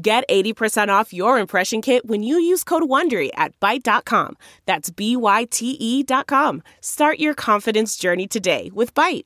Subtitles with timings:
[0.00, 4.36] Get 80% off your impression kit when you use code WONDERY at Byte.com.
[4.64, 6.62] That's B-Y-T-E dot com.
[6.80, 9.24] Start your confidence journey today with Byte.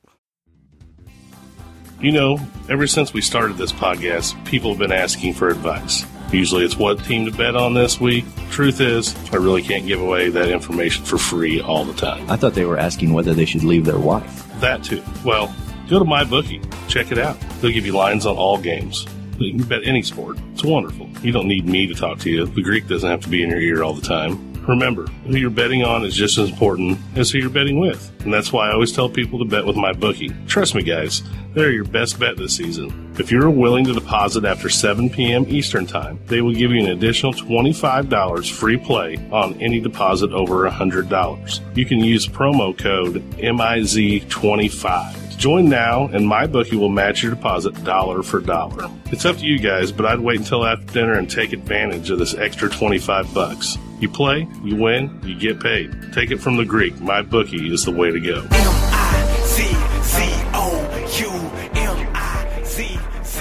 [2.01, 2.39] You know,
[2.69, 6.05] ever since we started this podcast, people have been asking for advice.
[6.31, 8.25] Usually it's what team to bet on this week.
[8.49, 12.27] Truth is, I really can't give away that information for free all the time.
[12.31, 14.49] I thought they were asking whether they should leave their wife.
[14.59, 15.03] That too.
[15.23, 15.53] Well,
[15.87, 16.65] go to MyBookie.
[16.89, 17.39] Check it out.
[17.61, 19.05] They'll give you lines on all games.
[19.37, 20.37] You can bet any sport.
[20.53, 21.09] It's wonderful.
[21.21, 22.45] You don't need me to talk to you.
[22.45, 24.53] The Greek doesn't have to be in your ear all the time.
[24.67, 28.11] Remember, who you're betting on is just as important as who you're betting with.
[28.23, 30.47] And that's why I always tell people to bet with MyBookie.
[30.47, 31.21] Trust me, guys,
[31.53, 33.13] they're your best bet this season.
[33.19, 35.45] If you're willing to deposit after 7 p.m.
[35.49, 40.69] Eastern Time, they will give you an additional $25 free play on any deposit over
[40.69, 41.77] $100.
[41.77, 45.22] You can use promo code MIZ25.
[45.43, 48.89] Join now, and MyBookie will match your deposit dollar for dollar.
[49.07, 52.17] It's up to you guys, but I'd wait until after dinner and take advantage of
[52.17, 53.77] this extra 25 bucks.
[53.99, 56.13] You play, you win, you get paid.
[56.13, 56.93] Take it from the Greek.
[56.93, 58.47] MyBookie is the way to go.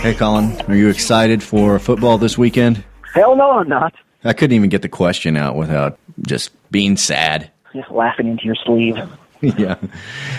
[0.00, 2.82] Hey, Colin, are you excited for football this weekend?
[3.14, 3.94] Hell no, I'm not.
[4.24, 7.52] I couldn't even get the question out without just being sad.
[7.72, 8.96] Just laughing into your sleeve.
[9.40, 9.76] yeah.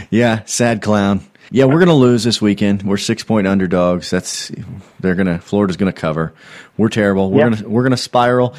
[0.09, 1.21] Yeah, sad clown.
[1.51, 2.83] Yeah, we're gonna lose this weekend.
[2.83, 4.09] We're six point underdogs.
[4.09, 4.51] That's
[4.99, 6.33] they're gonna Florida's gonna cover.
[6.77, 7.31] We're terrible.
[7.31, 7.59] We're Yep.
[7.59, 8.55] gonna we're gonna spiral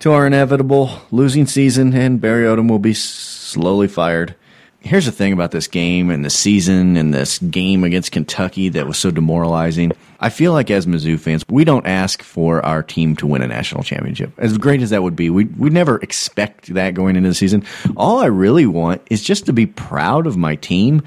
[0.00, 4.34] to our inevitable losing season, and Barry Odom will be slowly fired.
[4.80, 8.86] Here's the thing about this game and the season and this game against Kentucky that
[8.86, 9.90] was so demoralizing.
[10.20, 13.46] I feel like as Mizzou fans, we don't ask for our team to win a
[13.46, 14.32] national championship.
[14.38, 17.64] As great as that would be, we we never expect that going into the season.
[17.96, 21.02] All I really want is just to be proud of my team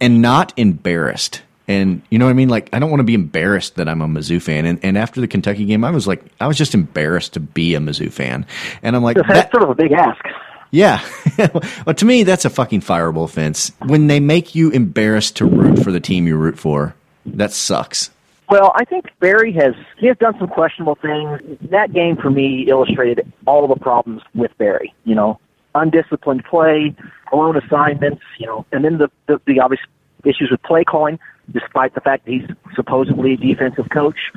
[0.00, 1.42] and not embarrassed.
[1.66, 2.50] And you know what I mean?
[2.50, 4.66] Like I don't want to be embarrassed that I'm a Mizzou fan.
[4.66, 7.74] And, and after the Kentucky game, I was like, I was just embarrassed to be
[7.74, 8.44] a Mizzou fan.
[8.82, 10.22] And I'm like, That's that, sort of a big ask.
[10.70, 11.02] yeah.
[11.86, 13.72] well, to me, that's a fucking fireable offense.
[13.86, 16.94] When they make you embarrassed to root for the team you root for,
[17.24, 18.10] that sucks.
[18.54, 21.40] Well, I think Barry has he has done some questionable things.
[21.72, 24.94] That game for me illustrated all of the problems with Barry.
[25.02, 25.40] You know,
[25.74, 26.94] undisciplined play,
[27.32, 28.22] blown assignments.
[28.38, 29.80] You know, and then the the, the obvious
[30.24, 31.18] issues with play calling.
[31.50, 34.30] Despite the fact that he's supposedly a defensive coach,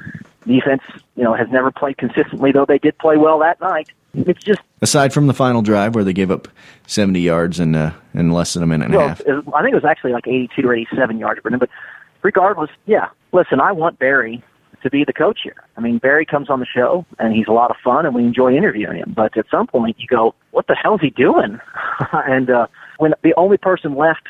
[0.47, 0.81] defense
[1.16, 2.51] you know has never played consistently.
[2.51, 3.89] Though they did play well that night.
[4.16, 6.47] It's just Aside from the final drive where they gave up
[6.85, 9.22] 70 yards in, uh, in less than a minute and a half.
[9.22, 11.41] I think it was actually like 82 or 87 yards.
[11.44, 11.69] But
[12.22, 13.09] regardless, yeah.
[13.31, 14.44] Listen, I want Barry
[14.83, 15.63] to be the coach here.
[15.75, 18.23] I mean, Barry comes on the show and he's a lot of fun, and we
[18.23, 19.13] enjoy interviewing him.
[19.16, 21.59] But at some point, you go, "What the hell is he doing?"
[22.13, 22.67] and uh,
[22.97, 24.27] when the only person left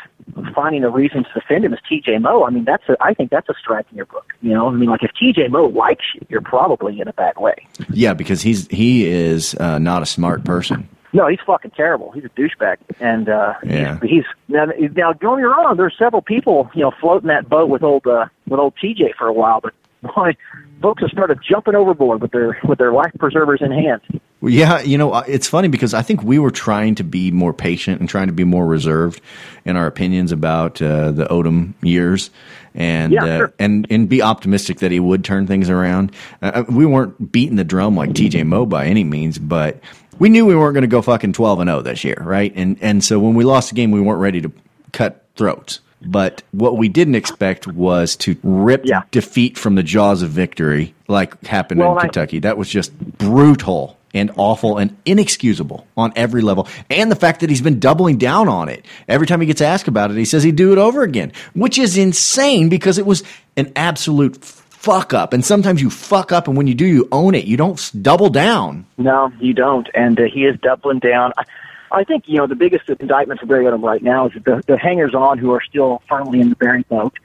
[0.53, 2.17] finding a reason to defend him is T.J.
[2.19, 4.33] Moe, I mean, that's a, I think that's a strike in your book.
[4.41, 5.47] You know, I mean, like if T.J.
[5.47, 7.55] Moe likes you, you're probably in a bad way.
[7.91, 10.89] Yeah, because he's he is uh, not a smart person.
[11.13, 12.11] No, he's fucking terrible.
[12.11, 13.99] He's a douchebag, and uh, Yeah.
[14.01, 14.65] he's, he's now.
[14.65, 15.77] Now, don't get me wrong.
[15.77, 19.27] There's several people, you know, floating that boat with old uh, with old TJ for
[19.27, 19.73] a while, but
[20.15, 20.35] boy,
[20.81, 24.01] folks have started jumping overboard with their with their life preservers in hand.
[24.41, 27.53] Yeah, you know, uh, it's funny because I think we were trying to be more
[27.53, 29.19] patient and trying to be more reserved
[29.65, 32.29] in our opinions about uh, the Odom years,
[32.75, 33.53] and Yeah, uh, sure.
[33.57, 36.11] and and be optimistic that he would turn things around.
[36.41, 38.43] Uh, we weren't beating the drum like T.J.
[38.43, 39.79] Moe by any means, but
[40.19, 42.51] we knew we weren't going to go fucking twelve and zero this year, right?
[42.55, 44.51] And and so when we lost the game, we weren't ready to
[44.93, 45.79] cut throats.
[46.01, 49.01] But what we didn't expect was to rip Yeah.
[49.11, 52.39] defeat from the jaws of victory, like happened Well, in I- Kentucky.
[52.39, 56.67] That was just brutal and awful and inexcusable on every level.
[56.89, 58.85] And the fact that he's been doubling down on it.
[59.07, 61.77] Every time he gets asked about it, he says he'd do it over again, which
[61.77, 63.23] is insane because it was
[63.57, 64.37] an absolute
[64.77, 65.33] fuck up.
[65.33, 67.45] And sometimes you fuck up, and when you do, you own it.
[67.45, 68.85] You don't double down.
[68.97, 71.33] No, you don't, and uh, he is doubling down.
[71.37, 71.43] I,
[71.91, 74.77] I think you know the biggest indictment for Barry Odom right now is the, the
[74.77, 77.17] hangers on who are still firmly in the Barry boat.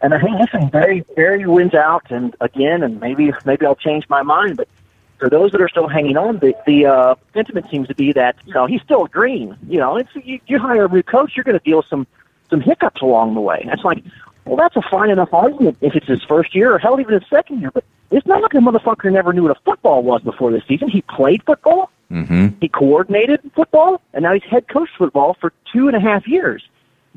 [0.00, 4.08] And I think listen, Barry Barry wins out, and again, and maybe maybe I'll change
[4.08, 4.68] my mind, but
[5.18, 8.36] for those that are still hanging on, the the uh, sentiment seems to be that
[8.44, 9.56] you know he's still green.
[9.68, 12.06] You know, it's you, you hire a new coach, you're going to deal some
[12.50, 13.64] some hiccups along the way.
[13.66, 14.02] That's like,
[14.46, 17.28] well, that's a fine enough argument if it's his first year or hell even his
[17.28, 17.70] second year.
[17.72, 20.88] But It's not like the motherfucker never knew what a football was before this season.
[20.88, 21.90] He played football.
[22.10, 22.48] Mm-hmm.
[22.60, 26.64] He coordinated football, and now he's head coach football for two and a half years.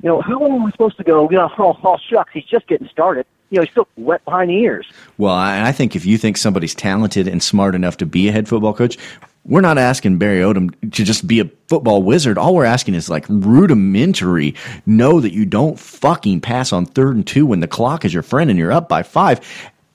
[0.02, 1.30] You know, how long am I supposed to go?
[1.30, 3.26] You know, oh, oh shucks, he's just getting started.
[3.52, 4.88] You know, he's still wet behind the ears.
[5.18, 8.32] Well, I, I think if you think somebody's talented and smart enough to be a
[8.32, 8.98] head football coach,
[9.46, 12.38] we're not asking Barry Odom to just be a football wizard.
[12.38, 14.56] All we're asking is like rudimentary.
[14.86, 18.24] Know that you don't fucking pass on third and two when the clock is your
[18.24, 19.40] friend and you're up by five.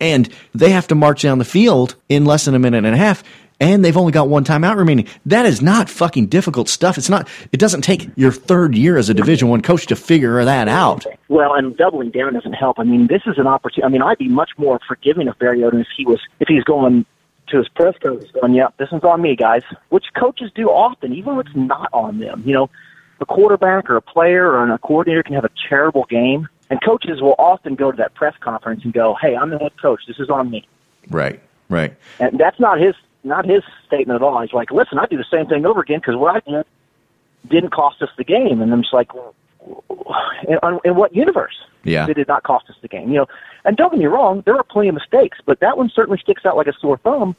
[0.00, 2.98] And they have to march down the field in less than a minute and a
[2.98, 3.22] half.
[3.60, 5.06] And they've only got one timeout remaining.
[5.26, 6.98] That is not fucking difficult stuff.
[6.98, 7.28] It's not.
[7.52, 11.06] It doesn't take your third year as a Division One coach to figure that out.
[11.28, 12.80] Well, and doubling down doesn't help.
[12.80, 13.84] I mean, this is an opportunity.
[13.84, 16.64] I mean, I'd be much more forgiving of Barry Odom if he was if he's
[16.64, 17.06] going
[17.48, 21.12] to his press conference going, "Yep, this one's on me, guys," which coaches do often,
[21.12, 22.42] even when it's not on them.
[22.44, 22.70] You know,
[23.20, 27.20] a quarterback or a player or a coordinator can have a terrible game, and coaches
[27.20, 30.00] will often go to that press conference and go, "Hey, I'm the head coach.
[30.06, 30.66] This is on me."
[31.10, 31.40] Right.
[31.68, 31.94] Right.
[32.20, 34.40] And that's not his not his statement at all.
[34.42, 36.66] He's like, "Listen, I do the same thing over again because what I did
[37.48, 39.10] didn't cost us the game." And I'm just like,
[40.48, 42.06] in, in what universe Yeah.
[42.06, 43.08] did it not cost us the game?
[43.10, 43.26] You know,
[43.64, 46.44] and don't get me wrong, there are plenty of mistakes, but that one certainly sticks
[46.44, 47.36] out like a sore thumb.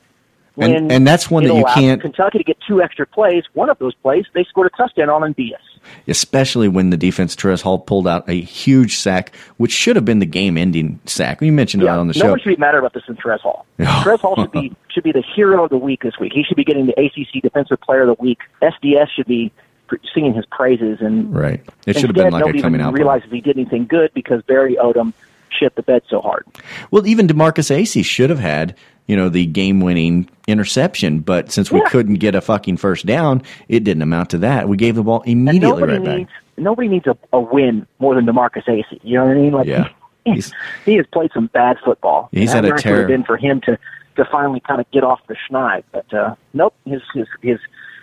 [0.57, 3.43] And- when and that's one that you can't- Kentucky to get two extra plays.
[3.53, 5.61] One of those plays, they scored a touchdown on and beat us.
[6.07, 10.17] especially when the defense Terez Hall pulled out a huge sack, which should have been
[10.17, 11.41] the game-ending sack.
[11.41, 12.25] We mentioned that on the no show.
[12.25, 13.67] No one should be mad about this than Terez Hall.
[13.79, 16.31] Terez Hall should be should be the hero of the week this week.
[16.33, 18.39] He should be getting the ACC Defensive Player of the Week.
[18.63, 19.51] SDS should be
[20.13, 21.61] singing his praises, and Right.
[21.85, 22.93] It should have been like a coming out.
[22.93, 25.13] realizes he did anything good because Barry Odom
[25.49, 26.45] shit the bed so hard.
[26.91, 28.75] Well, even DeMarkus Acy should have had,
[29.07, 31.85] you know, the game-winning interception, but since we Yeah.
[31.89, 34.67] couldn't get a fucking first down, it didn't amount to that.
[34.67, 36.17] We gave the ball immediately nobody right back.
[36.17, 38.99] needs nobody needs a, a win more than DeMarkus Acy.
[39.03, 39.51] You know what I mean?
[39.53, 39.87] Like Yeah.
[40.25, 40.51] he, He's-
[40.85, 42.29] he has played some bad football.
[42.31, 43.77] He's had a nice would been for him to
[44.17, 46.73] to finally kind of get off the schneid, but uh, nope.
[46.85, 47.59] His his his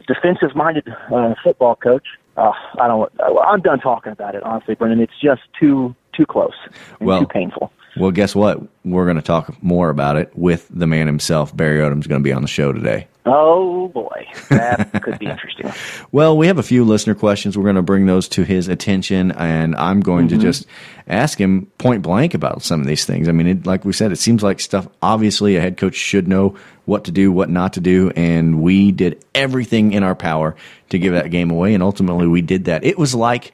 [0.06, 2.06] defensive minded uh, football coach.
[2.37, 3.12] Uh, I don't.
[3.44, 4.43] I'm done talking about it.
[4.43, 6.54] Honestly, Brendon, it's just too too close
[7.00, 7.72] and Well- too painful.
[7.96, 8.60] Well, guess what?
[8.84, 11.54] We're going to talk more about it with the man himself.
[11.54, 13.06] Barry Odom's going to be on the show today.
[13.24, 15.70] Oh boy, that could be interesting.
[16.10, 17.56] Well, we have a few listener questions.
[17.56, 20.40] We're going to bring those to his attention, and I'm going Mm-hmm.
[20.40, 20.66] to just
[21.06, 23.28] ask him point blank about some of these things.
[23.28, 24.88] I mean, it, like we said, it seems like stuff.
[25.00, 28.90] Obviously, a head coach should know what to do, what not to do, and we
[28.92, 30.54] did everything in our power
[30.90, 32.84] to give that game away, and ultimately, we did that.
[32.84, 33.52] It was like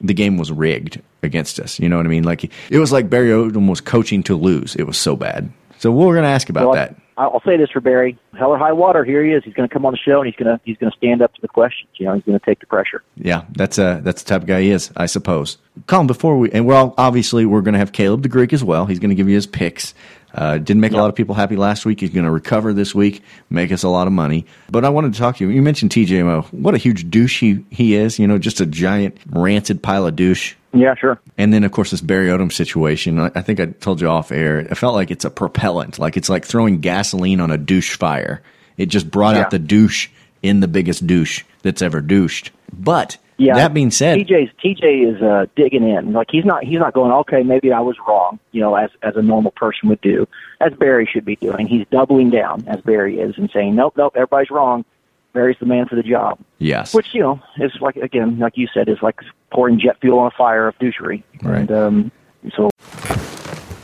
[0.00, 1.78] the game was rigged against us.
[1.80, 2.24] You know what I mean?
[2.24, 4.76] Like it was like Barry Odom was coaching to lose.
[4.76, 5.50] It was so bad.
[5.78, 6.96] So we're going to ask about Well, that.
[7.16, 9.44] I'll say this for Barry: hell or high water, here he is.
[9.44, 11.20] He's going to come on the show and he's going to he's going to stand
[11.20, 11.90] up to the questions.
[11.96, 13.02] You know, he's going to take the pressure.
[13.16, 15.58] Yeah, that's uh that's the type of guy he is, I suppose.
[15.86, 18.86] Colin, before we and we're obviously we're going to have Caleb the Greek as well.
[18.86, 19.92] He's going to give you his picks.
[20.34, 22.00] Uh, didn't make a lot of people happy last week.
[22.00, 24.46] He's going to recover this week, make us a lot of money.
[24.70, 25.50] But I wanted to talk to you.
[25.50, 26.42] You mentioned TJ Moe.
[26.52, 28.18] What a huge douche he, he is.
[28.18, 30.54] You know, just a giant rancid pile of douche.
[30.72, 31.20] Yeah, sure.
[31.36, 33.18] And then, of course, this Barry Odom situation.
[33.18, 34.60] I, I think I told you off air.
[34.60, 38.40] It felt like it's a propellant, like it's like throwing gasoline on a douche fire.
[38.76, 39.42] It just brought Yeah.
[39.42, 40.08] out the douche
[40.42, 42.52] in the biggest douche that's ever douched.
[42.72, 43.54] But Yeah.
[43.54, 46.12] that being said, TJ's TJ is uh, digging in.
[46.12, 47.10] Like he's not he's not going.
[47.10, 48.38] Okay, maybe I was wrong.
[48.52, 50.28] You know, as as a normal person would do,
[50.60, 51.66] as Barry should be doing.
[51.66, 54.84] He's doubling down as Barry is and saying, nope, nope, everybody's wrong.
[55.32, 56.38] Barry's the man for the job.
[56.58, 59.20] yes, Which you know is like again, like you said, is like
[59.50, 61.22] pouring jet fuel on a fire of douchery.
[61.42, 61.60] Right.
[61.60, 62.12] And um,
[62.54, 62.68] so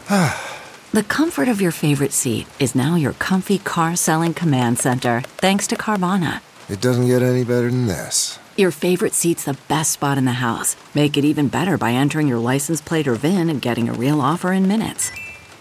[0.92, 5.66] The comfort of your favorite seat is now your comfy car selling command center, thanks
[5.66, 6.40] to Carvana.
[6.68, 8.38] It doesn't get any better than this.
[8.56, 10.76] Your favorite seat's the best spot in the house.
[10.94, 14.18] Make it even better by entering your license plate or VIN and getting a real
[14.18, 15.10] offer in minutes.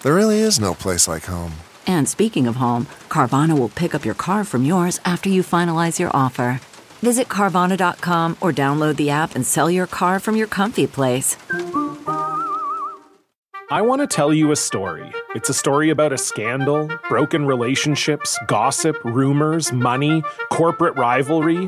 [0.01, 1.51] There really is no place like home.
[1.85, 5.99] And speaking of home, Carvana will pick up your car from yours after you finalize
[5.99, 6.61] your offer.
[7.01, 11.35] Visit Carvana.com or download the app and sell your car from your comfy place.
[13.71, 15.11] I want to tell you a story.
[15.33, 21.67] It's a story about a scandal, broken relationships, gossip, rumors, money, corporate rivalry,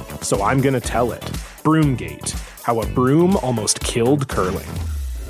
[0.21, 1.21] so I'm going to tell it.
[1.63, 2.31] Broomgate.
[2.63, 4.67] how a broom almost killed curling.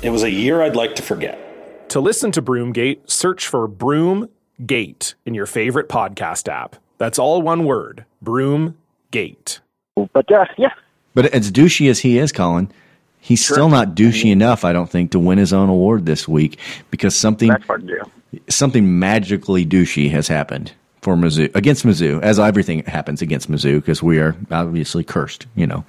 [0.02, 1.88] It was a year I'd like to forget.
[1.90, 6.76] To listen to Broomgate, search for Broomgate in your favorite podcast app.
[6.98, 9.60] That's all one word Broomgate.
[10.12, 10.72] But uh, yeah,
[11.14, 12.72] But as douchey as he is, Colin,
[13.20, 16.58] he's still not douchey enough, I don't think, to win his own award this week
[16.90, 18.00] because something that's hard to
[18.32, 18.40] do.
[18.48, 20.72] something magically douchey has happened
[21.02, 25.46] for Mizzou against Mizzou, as everything happens against Mizzou because we are obviously cursed.
[25.56, 25.84] You know,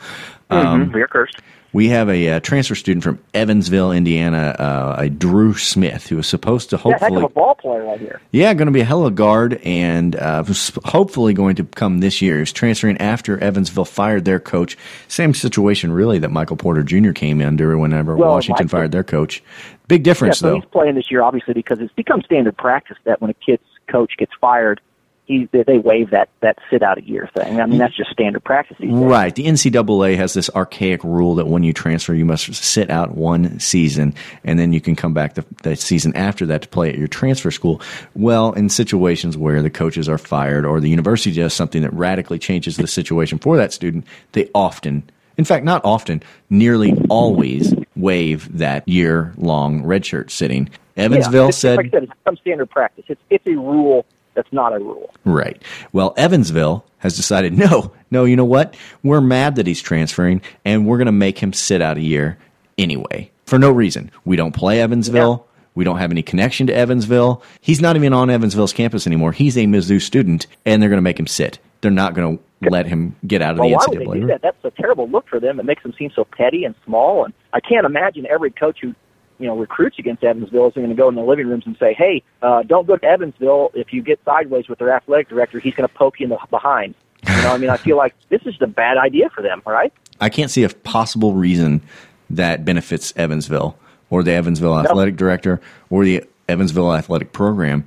[0.50, 1.38] um, Mhm, we are cursed.
[1.72, 6.26] we have a, uh transfer student from Evansville, Indiana, uh, a Dru Smith, who is
[6.28, 8.22] supposed to Yeah, heck hopefully of a ball player right here.
[8.32, 10.44] yeah, going to be a hell of a guard, and uh,
[10.84, 12.40] hopefully going to come this year.
[12.40, 14.76] He's transferring after Evansville fired their coach.
[15.08, 17.12] Same situation, really, that Michael Porter Jr.
[17.12, 19.44] came under whenever Well, Washington fired their coach.
[19.88, 20.56] Big difference, yeah, so though.
[20.56, 24.14] he's playing this year obviously because it's become standard practice that when a kid's coach
[24.18, 24.82] gets fired,
[25.26, 27.62] he they, waive that that sit out a year thing.
[27.62, 28.78] I mean that's just standard practice.
[28.80, 29.34] Right.
[29.34, 33.60] The NCAA has this archaic rule that when you transfer, you must sit out one
[33.60, 34.14] season
[34.44, 37.08] and then you can come back the, the season after that to play at your
[37.08, 37.82] transfer school.
[38.16, 42.40] Well, in situations where the coaches are fired or the university does something that radically
[42.40, 48.58] changes the situation for that student, they often, in fact, not often, nearly always waive
[48.58, 50.70] that year long redshirt sitting.
[50.96, 53.06] Evansville yeah, it's, said, like I said, it's become standard practice.
[53.08, 55.14] It's it's a rule that's not a rule.
[55.26, 55.62] Right.
[55.92, 58.76] Well, Evansville has decided no, no, you know what?
[59.04, 62.38] We're mad that he's transferring and we're going to make him sit out a year
[62.78, 64.12] anyway for no reason.
[64.26, 65.48] We don't play Evansville.
[65.76, 67.42] We don't have any connection to Evansville.
[67.62, 69.32] He's not even on Evansville's campus anymore.
[69.32, 71.60] He's a Mizzou student and they're going to make him sit.
[71.82, 74.28] They're not going to let him get out of Well, the why would they do
[74.28, 74.42] that?
[74.42, 75.60] That's a terrible look for them.
[75.60, 77.26] It makes them seem so petty and small.
[77.26, 78.94] And I can't imagine every coach who
[79.40, 81.94] you know recruits against Evansville is going to go in the living rooms and say,
[81.94, 83.72] "Hey, uh, don't go to Evansville.
[83.74, 86.40] If you get sideways with their athletic director, he's going to poke you in the
[86.50, 86.96] behind."
[87.28, 89.94] You know, I mean, I feel like this is a bad idea for them, right?
[90.20, 91.82] I can't see a possible reason
[92.30, 93.78] that benefits Evansville
[94.10, 95.60] or the Evansville athletic director
[95.90, 97.86] or the Evansville athletic program.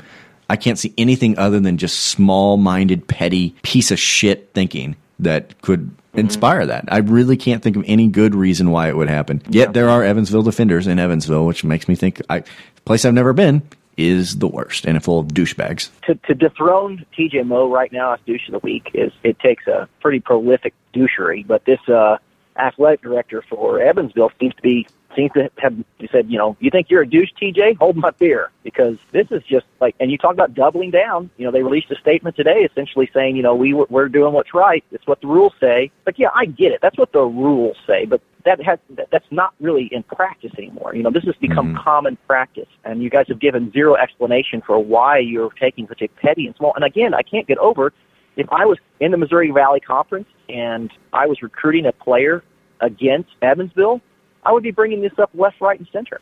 [0.49, 5.61] I can't see anything other than just small minded, petty piece of shit thinking that
[5.63, 6.85] could inspire that.
[6.89, 9.43] I really can't think of any good reason why it would happen.
[9.49, 12.45] Yet there are Evansville defenders in Evansville, which makes me think I
[12.85, 13.63] place I've never been
[13.97, 15.89] is the worst and full of douchebags.
[16.07, 19.67] to, to dethrone TJ Moe right now as douche of the week is it takes
[19.67, 21.47] a pretty prolific douchery.
[21.47, 22.19] But this uh,
[22.59, 25.75] athletic director for Evansville seems to be seems to have
[26.13, 27.79] said, you know, you think you're a douche, TJ?
[27.79, 29.95] Hold my beer because this is just like.
[29.99, 31.31] And you talk about doubling down.
[31.37, 34.55] You know, they released a statement today, essentially saying, you know, we we're doing what's
[34.55, 34.85] right.
[34.93, 35.91] It's what the rules say.
[36.05, 36.81] Like, yeah, I get it.
[36.83, 38.79] That's what the rules say, but that has
[39.11, 40.95] that's not really in practice anymore.
[40.95, 41.83] You know, this has become mm-hmm.
[41.83, 46.09] common practice, and you guys have given zero explanation for why you're taking such a
[46.09, 46.73] petty and small.
[46.75, 47.93] And again, I can't get over
[48.37, 52.45] if I was in the Missouri Valley Conference and I was recruiting a player
[52.81, 54.01] against Evansville,
[54.47, 56.21] I would be bringing this up left, right, and center.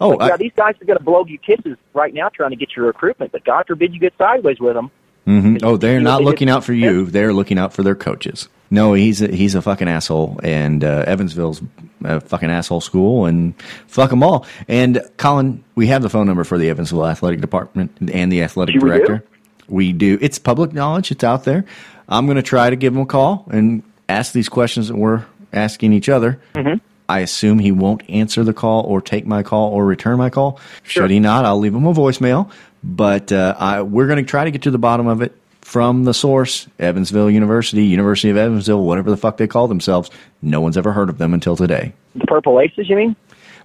[0.00, 2.56] Oh, Like, yeah, these guys are going to blow you kisses right now trying to
[2.56, 4.90] get your recruitment, but God forbid you get sideways with them.
[5.26, 7.06] hmm Oh, they're not looking out for you.
[7.06, 8.48] They're looking out for their coaches.
[8.70, 11.60] No, he's a, he's a fucking asshole, and uh, Evansville's
[12.04, 13.54] a fucking asshole school, and
[13.86, 14.46] fuck them all.
[14.68, 18.74] And Colin, we have the phone number for the Evansville athletic department and the athletic
[18.74, 18.96] Do we do?
[18.98, 19.24] director.
[19.68, 20.18] We do.
[20.20, 21.10] It's public knowledge.
[21.10, 21.64] It's out there.
[22.08, 25.24] I'm going to try to give them a call and ask these questions that we're
[25.52, 26.40] asking each other.
[26.54, 26.84] Mm-hmm.
[27.08, 30.60] I assume he won't answer the call or take my call or return my call.
[30.82, 32.50] Should he not, I'll leave him a voicemail.
[32.82, 36.04] But uh, I, we're going to try to get to the bottom of it from
[36.04, 40.10] the source, Evansville University, University of Evansville, whatever the fuck they call themselves.
[40.42, 41.94] No one's ever heard of them until today.
[42.14, 43.16] The Purple Aces, you mean?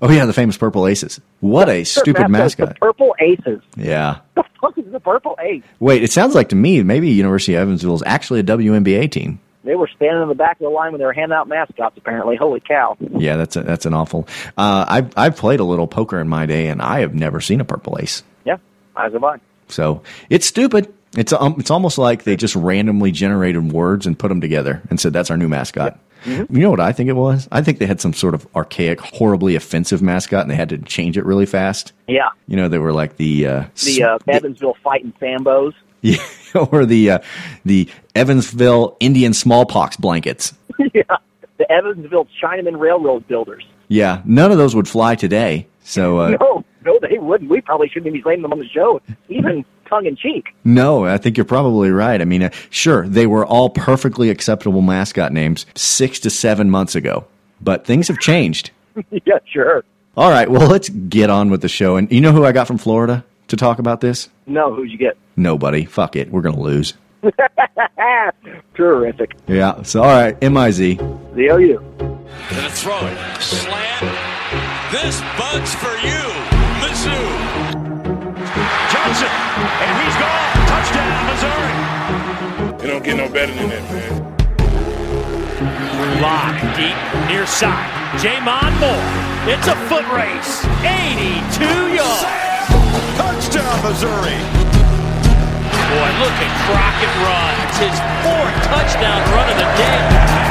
[0.02, 1.20] Oh yeah, the famous Purple Aces.
[1.42, 2.70] What a stupid mascot.
[2.70, 3.62] The Purple Aces.
[3.76, 4.20] Yeah.
[4.36, 5.64] The fuck is the Purple Ace?
[5.82, 9.40] Wait, it sounds like to me maybe University of Evansville is actually a WNBA team.
[9.64, 11.98] They were standing in the back of the line when they were handing out mascots.
[11.98, 12.96] Apparently, holy cow!
[13.00, 14.28] Yeah, that's a, that's an awful.
[14.58, 17.60] Uh, I've I've played a little poker in my day, and I have never seen
[17.60, 18.24] a purple ace.
[18.46, 18.58] Yeah,
[18.96, 19.42] eyes of mine.
[19.68, 20.94] So it's stupid.
[21.18, 25.00] It's um, it's almost like they just randomly generated words and put them together and
[25.00, 26.00] said that's our new mascot.
[26.26, 27.48] You know what I think it was?
[27.50, 30.78] I think they had some sort of archaic, horribly offensive mascot, and they had to
[30.78, 31.94] change it really fast.
[32.08, 35.74] Yeah, You know, they were like the uh, the uh, Evansville fighting Sambos.
[36.02, 36.18] yeah,
[36.72, 37.20] or the uh,
[37.66, 40.54] the Evansville Indian smallpox blankets.
[40.94, 41.04] yeah,
[41.58, 43.66] the Evansville Chinaman Railroad builders.
[43.88, 45.68] Yeah, none of those would fly today.
[45.84, 47.50] So uh, no, no, they wouldn't.
[47.50, 50.56] We probably shouldn't be naming them on the show, even tongue in cheek.
[50.64, 52.22] No, I think you're probably right.
[52.22, 56.96] I mean, uh, sure, they were all perfectly acceptable mascot names six to seven months
[56.96, 57.26] ago,
[57.60, 58.72] but things have changed.
[59.12, 59.84] yeah, sure.
[60.16, 61.96] All right, well, let's get on with the show.
[61.96, 64.30] And you know who I got from Florida to talk about this?
[64.48, 65.18] No, who'd you get?
[65.36, 65.86] Nobody.
[65.86, 66.32] Fuck it.
[66.32, 66.94] We're going to lose.
[68.76, 69.36] Terrific.
[69.48, 69.82] Yeah.
[69.84, 70.78] So, all right, MIZ.
[70.78, 71.80] The OU.
[72.50, 73.42] Gonna throw it.
[73.42, 74.02] Slant.
[74.92, 76.24] This bud's for you,
[76.82, 77.24] Mizzou.
[78.90, 80.50] Johnson, and he's gone.
[80.66, 82.82] Touchdown, Missouri.
[82.82, 84.36] You don't get no better than that, man.
[86.22, 86.98] Lock deep
[87.30, 87.92] near side.
[88.18, 89.54] J'Mon Moore.
[89.54, 90.66] It's a foot race.
[90.82, 92.49] 82 yards.
[93.18, 94.40] Touchdown, Missouri.
[95.90, 97.54] Boy, look at Crockett run.
[97.66, 100.50] It's his fourth touchdown run of the day.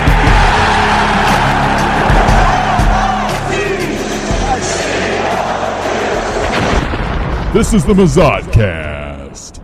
[7.55, 9.59] This is the Mazodcast.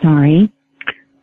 [0.00, 0.50] Sorry.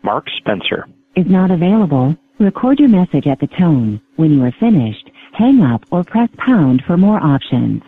[0.04, 0.88] Mark Spencer.
[1.16, 2.16] Is not available.
[2.40, 4.00] Record your message at the tone.
[4.18, 7.82] When you are finished, hang up or press pound for more options.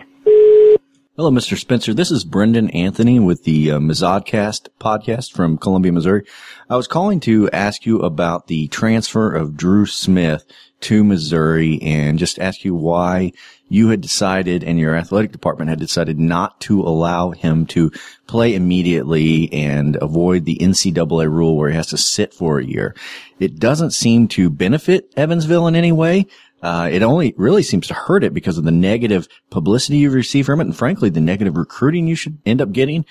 [1.15, 1.55] Hello, Mr.
[1.55, 1.93] Spencer.
[1.93, 6.25] This is Brendon Anthony with the uh, Mazodcast podcast from Columbia, Missouri.
[6.67, 10.43] I was calling to ask you about the transfer of Dru Smith
[10.79, 13.31] to Missouri and just ask you why
[13.69, 17.91] you had decided and your athletic department had decided not to allow him to
[18.25, 22.95] play immediately and avoid the NCAA rule where he has to sit for a year.
[23.39, 26.25] It doesn't seem to benefit Evansville in any way.
[26.63, 30.45] Uh, it only really seems to hurt it because of the negative publicity you receive
[30.45, 33.05] from it and frankly, the negative recruiting you should end up getting.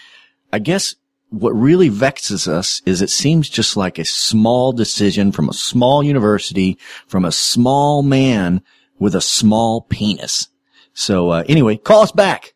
[0.55, 0.95] I guess
[1.29, 6.03] what really vexes us is it seems just like a small decision from a small
[6.03, 8.63] university, from a small man
[8.99, 10.49] with a small penis.
[10.95, 12.55] So, uh, anyway, call us back.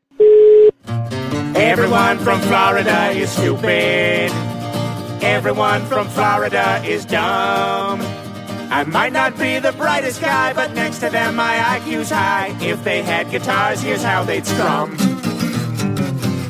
[0.89, 4.31] Everyone from Florida is stupid.
[5.23, 8.01] Everyone from Florida is dumb.
[8.71, 12.57] I might not be the brightest guy, but next to them my IQ's high.
[12.61, 14.97] If they had guitars, here's how they'd strum.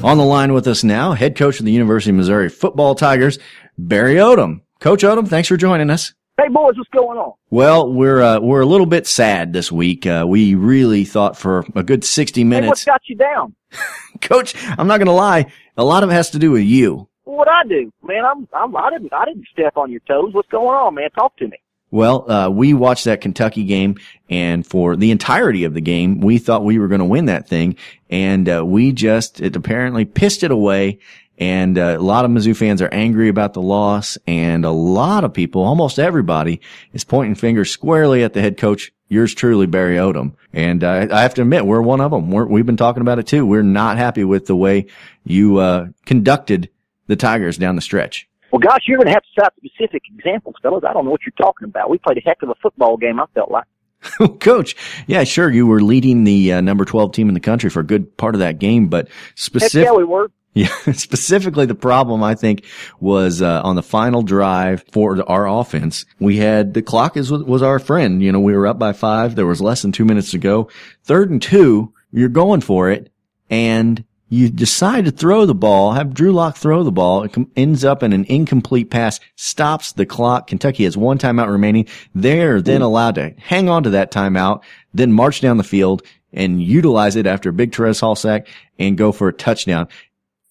[0.03, 3.39] On the line with us now, head coach of the University of Missouri football Tigers,
[3.77, 4.61] Barry Odom.
[4.81, 6.15] Coach Odom, thanks for joining us.
[6.39, 7.33] Hey boys, what's going on?
[7.51, 10.07] Well, we're uh, we're a little bit sad this week.
[10.07, 12.65] Uh, we really thought for a good sixty minutes.
[12.65, 13.55] Hey, what's got you down,
[14.21, 14.55] Coach?
[14.79, 15.51] I'm not going to lie.
[15.77, 17.09] A lot of it has to do with you.
[17.25, 18.25] What I do, man?
[18.25, 20.35] I'm, I'm I didn't I didn't step on your toes.
[20.35, 21.11] What's going on, man?
[21.11, 21.57] Talk to me.
[21.97, 23.97] Well, uh, we watched that Kentucky game,
[24.29, 27.49] and for the entirety of the game, we thought we were going to win that
[27.49, 27.77] thing,
[28.11, 30.99] and uh, we just it apparently pissed it away.
[31.39, 35.25] And uh, a lot of Mizzou fans are angry about the loss, and a lot
[35.25, 36.61] of people, almost everybody,
[36.93, 40.35] is pointing fingers squarely at the head coach, yours truly, Barry Odom.
[40.53, 42.31] And uh, I have to admit, we're one of them.
[42.31, 43.47] We're, we've been talking about it too.
[43.47, 44.89] We're not happy with the way
[45.25, 46.69] you uh, conducted
[47.07, 48.29] the Tigers down the stretch.
[48.57, 50.83] Well, gosh, you're going to have to cite specific examples, fellas.
[50.89, 51.91] I don't know what you're talking about.
[51.91, 53.21] We played a heck of a football game.
[53.21, 53.67] I felt like.
[54.41, 54.75] Coach,
[55.07, 57.85] yeah, sure, you were leading the uh, number twelve team in the country for a
[57.85, 59.85] good part of that game, but specific.
[59.85, 60.31] Yeah, we were.
[60.57, 62.65] Yeah, specifically the problem I think
[62.99, 66.07] was uh, on the final drive for our offense.
[66.19, 68.23] We had the clock is was our friend.
[68.23, 69.35] You know, we were up by five.
[69.35, 70.71] There was less than two minutes to go.
[71.05, 73.13] Third and two, you're going for it,
[73.51, 77.23] and you decide to throw the ball, have Drew Lock throw the ball.
[77.23, 80.49] It com- ends up in an incomplete pass, stops the clock.
[80.49, 81.87] Kentucky has one timeout remaining.
[82.15, 84.63] They're then allowed to hang on to that timeout,
[84.93, 88.99] then march down the field and utilize it after a big Terez Hall sack and
[88.99, 89.89] go for a touchdown.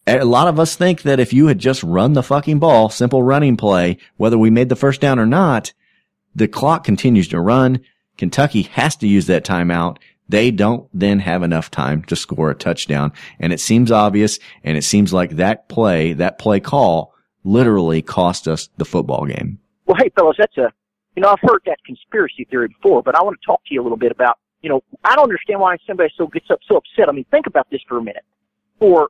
[0.07, 3.23] A lot of us think that if you had just run the fucking ball, simple
[3.23, 5.73] running play, whether we made the first down or not,
[6.35, 7.81] the clock continues to run.
[8.17, 9.97] Kentucky has to use that timeout.
[10.27, 13.13] They don't then have enough time to score a touchdown.
[13.39, 14.39] And it seems obvious.
[14.63, 19.59] And it seems like that play, that play call literally cost us the football game.
[19.85, 20.71] Well, hey, fellas, that's a,
[21.15, 23.81] you know, I've heard that conspiracy theory before, but I want to talk to you
[23.81, 26.77] a little bit about, you know, I don't understand why somebody so gets up so
[26.77, 27.07] upset.
[27.07, 28.23] I mean, think about this for a minute.
[28.79, 29.09] For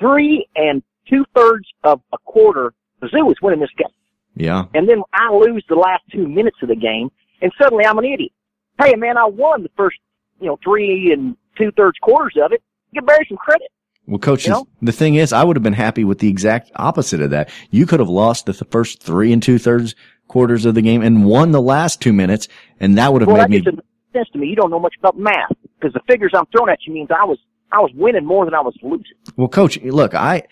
[0.00, 3.86] three and two thirds of a quarter, Mizzou was winning this game.
[4.34, 4.64] Yeah.
[4.74, 8.04] And then I lose the last two minutes of the game, and suddenly I'm an
[8.04, 8.32] idiot.
[8.80, 9.98] Hey, man, I won the first,
[10.42, 12.62] you know, three and two thirds quarters of it.
[12.92, 13.68] Give Barry some credit.
[14.06, 14.68] Well, coach, You know?
[14.82, 17.50] the thing is, I would have been happy with the exact opposite of that.
[17.70, 19.94] You could have lost the first three and two thirds
[20.28, 22.48] quarters of the game and won the last two minutes,
[22.80, 23.82] and that would have well, made that me.
[24.12, 24.48] sense to me.
[24.48, 27.24] You don't know much about math because the figures I'm throwing at you means I
[27.24, 27.38] was
[27.70, 29.04] I was winning more than I was losing.
[29.36, 30.42] Well, coach, look, I,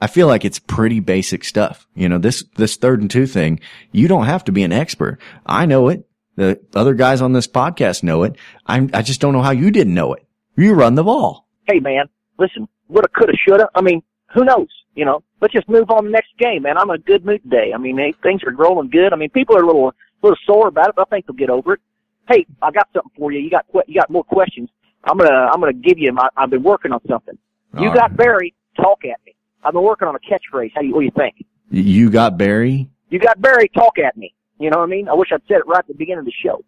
[0.00, 1.86] I feel like it's pretty basic stuff.
[1.94, 3.60] You know, this, this third and two thing,
[3.92, 5.18] you don't have to be an expert.
[5.44, 6.06] I know it.
[6.36, 8.36] The other guys on this podcast know it.
[8.66, 10.26] I'm, I just don't know how you didn't know it.
[10.56, 11.48] You run the ball.
[11.66, 12.06] Hey, man,
[12.38, 13.68] listen, woulda, coulda, shoulda.
[13.74, 14.68] I mean, who knows?
[14.94, 16.78] You know, let's just move on to the next game, man.
[16.78, 17.72] I'm in a good mood today.
[17.74, 19.12] I mean, hey, things are rolling good.
[19.12, 19.92] I mean, people are a little,
[20.22, 21.80] little sore about it, but I think they'll get over it.
[22.28, 23.40] Hey, I got something for you.
[23.40, 24.70] You got, you got more questions.
[25.04, 26.12] I'm gonna, I'm gonna give you.
[26.12, 27.36] My, I've been working on something.
[27.78, 28.54] You All got Barry.
[28.76, 29.34] Talk at me.
[29.62, 30.70] I've been working on a catchphrase.
[30.74, 31.44] How do you, what do you think?
[31.70, 32.88] You got Barry?
[33.10, 33.68] You got Barry.
[33.74, 34.34] Talk at me.
[34.58, 35.08] You know what I mean?
[35.08, 36.64] I wish I'd said it right at the beginning of the show.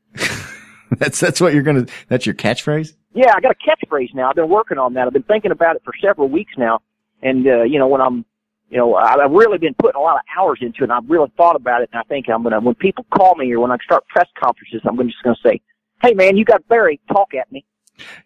[0.99, 1.87] that's that's what you're gonna.
[2.09, 2.95] That's your catchphrase.
[3.15, 4.29] Yeah, I got a catchphrase now.
[4.29, 5.07] I've been working on that.
[5.07, 6.81] I've been thinking about it for several weeks now.
[7.23, 8.25] And uh, you know, when I'm,
[8.69, 10.85] you know, I've really been putting a lot of hours into it.
[10.85, 11.91] and I've really thought about it.
[11.93, 14.83] And I think I'm gonna, when people call me or when I start press conferences,
[14.85, 15.61] I'm just gonna say,
[16.03, 17.01] "Hey, man, you got Barry?
[17.09, 17.65] Talk at me."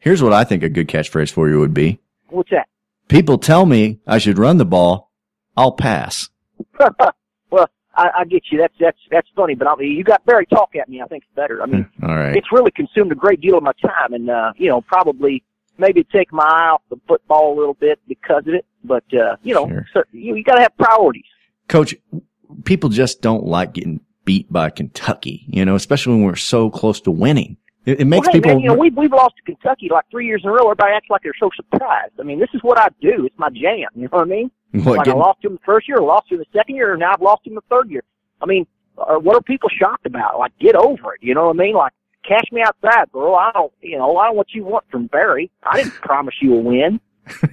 [0.01, 2.01] Here's what I think a good catchphrase for you would be.
[2.29, 2.67] What's that?
[3.09, 5.11] People tell me I should run the ball.
[5.57, 6.31] I'll pass.
[7.95, 8.59] I, I get you.
[8.59, 11.03] That's that's that's funny, but I mean, you got Barry talk at me.
[11.03, 11.63] I think it's better.
[11.63, 12.37] I mean, All right.
[12.37, 15.43] it's really consumed a great deal of my time, and uh, you know, probably
[15.79, 18.65] maybe take my eye off the football a little bit because of it.
[18.85, 19.87] But uh, you know, Sure.
[19.93, 21.25] so you, you got to have priorities.
[21.69, 21.95] Coach,
[22.65, 27.01] people just don't like getting beat by Kentucky, you know, especially when we're so close
[27.03, 27.57] to winning.
[27.87, 28.51] It, it makes well, hey, people.
[28.53, 30.65] man, you know, we've we've lost to Kentucky like three years in a row.
[30.65, 32.13] Everybody acts like they're so surprised.
[32.21, 33.25] I mean, this is what I do.
[33.27, 33.89] It's my jam.
[33.95, 34.51] You know what I mean?
[34.73, 36.59] What, like getting- I lost to him the first year, I lost to him the
[36.59, 38.05] second year, and now I've lost him the third year.
[38.41, 38.67] I mean,
[38.97, 40.39] uh, what are people shocked about?
[40.39, 41.23] Like, get over it.
[41.23, 41.75] You know what I mean?
[41.75, 41.93] Like,
[42.27, 43.35] cash me outside, bro.
[43.35, 45.51] I don't, you know, I don't what you want from Barry.
[45.65, 47.01] I didn't promise you a win.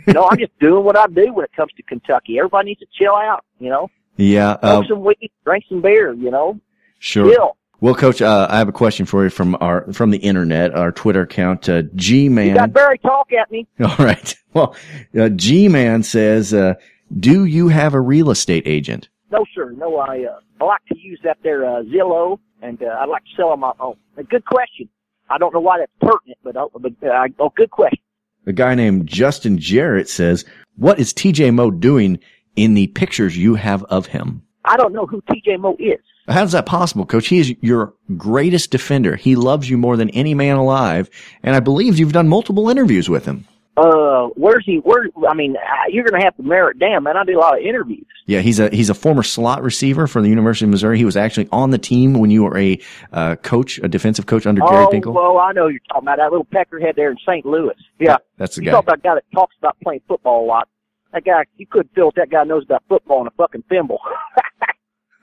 [0.05, 2.37] You know, I'm just doing what I do when it comes to Kentucky.
[2.37, 3.45] Everybody needs to chill out.
[3.59, 6.13] You know, yeah, uh, smoke some weed, drink some beer.
[6.13, 6.59] You know,
[6.99, 7.31] sure.
[7.31, 7.57] chill.
[7.79, 10.91] Well, Coach, uh, I have a question for you from our from the internet, our
[10.91, 12.47] Twitter account, uh, G Man.
[12.47, 12.73] You got.
[12.73, 13.67] Barry talk at me.
[13.79, 14.35] All right.
[14.53, 14.75] Well,
[15.17, 16.73] uh, G Man says, uh,
[17.19, 19.71] "Do you have a real estate agent?" No, sir.
[19.71, 23.23] No, I uh, I like to use that there uh, Zillow, and uh, I like
[23.25, 23.95] to sell on my own.
[24.17, 24.89] A good question.
[25.29, 27.99] I don't know why that's pertinent, but uh, but uh, oh, good question.
[28.47, 30.45] A guy named Justin Jarrett says,
[30.77, 32.17] "What is TJ Moe doing
[32.55, 35.99] in the pictures you have of him?" I don't know who TJ Moe is.
[36.27, 37.27] How's that possible, Coach?
[37.27, 39.15] He is your greatest defender.
[39.15, 41.09] He loves you more than any man alive,
[41.41, 43.47] and I believe you've done multiple interviews with him.
[43.77, 44.77] Uh, where's he?
[44.77, 45.07] Where?
[45.29, 47.15] I mean, uh, you're gonna have to merit it down, man.
[47.15, 48.07] I do a lot of interviews.
[48.25, 50.97] Yeah, he's a he's a former slot receiver for the University of Missouri.
[50.97, 52.79] He was actually on the team when you were a
[53.13, 56.31] uh, coach, a defensive coach under Gary oh, well, I know you're talking about that
[56.31, 57.45] little peckerhead there in St.
[57.45, 57.75] Louis.
[57.99, 58.71] Yeah, That's the you guy.
[58.71, 60.67] talk about a guy that talks about playing football a lot.
[61.13, 63.99] That guy, you couldn't feel that guy knows about football in a fucking thimble.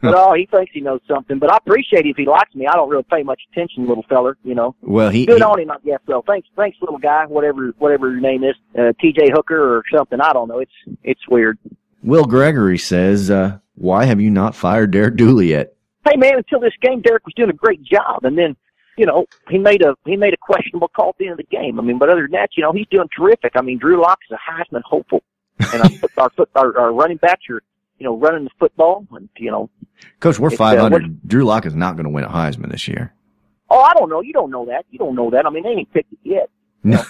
[0.10, 1.38] but oh, he thinks he knows something.
[1.38, 2.66] But I appreciate it if he likes me.
[2.66, 4.36] I don't really pay much attention, little feller.
[4.44, 4.74] You know.
[4.82, 6.00] Well, he, Good he- on him, I guess.
[6.06, 7.26] So thanks, thanks, little guy.
[7.26, 9.30] Whatever, whatever your name is, uh, T.J.
[9.32, 10.20] Hooker or something.
[10.20, 10.58] I don't know.
[10.58, 11.58] It's it's weird.
[12.02, 16.60] Will Gregory says, uh, "Why have you not fired Derek Dooley yet?" Hey man, until
[16.60, 18.54] this game, Derek was doing a great job, and then
[18.98, 21.56] you know he made a he made a questionable call at the end of the
[21.56, 21.80] game.
[21.80, 23.52] I mean, but other than that, you know he's doing terrific.
[23.54, 25.22] I mean, Drew Lock is a Heisman hopeful,
[25.72, 25.82] and
[26.18, 27.62] our our, our our running backs are
[27.98, 29.70] you know running the football, and you know
[30.20, 31.26] Coach, we're It's, uh, five hundred.
[31.26, 33.14] Drew Lock is not going to win a Heisman this year.
[33.70, 35.46] oh I don't know, you don't know that, you don't know that.
[35.46, 36.50] I mean, they ain't picked it yet.
[36.86, 37.02] No.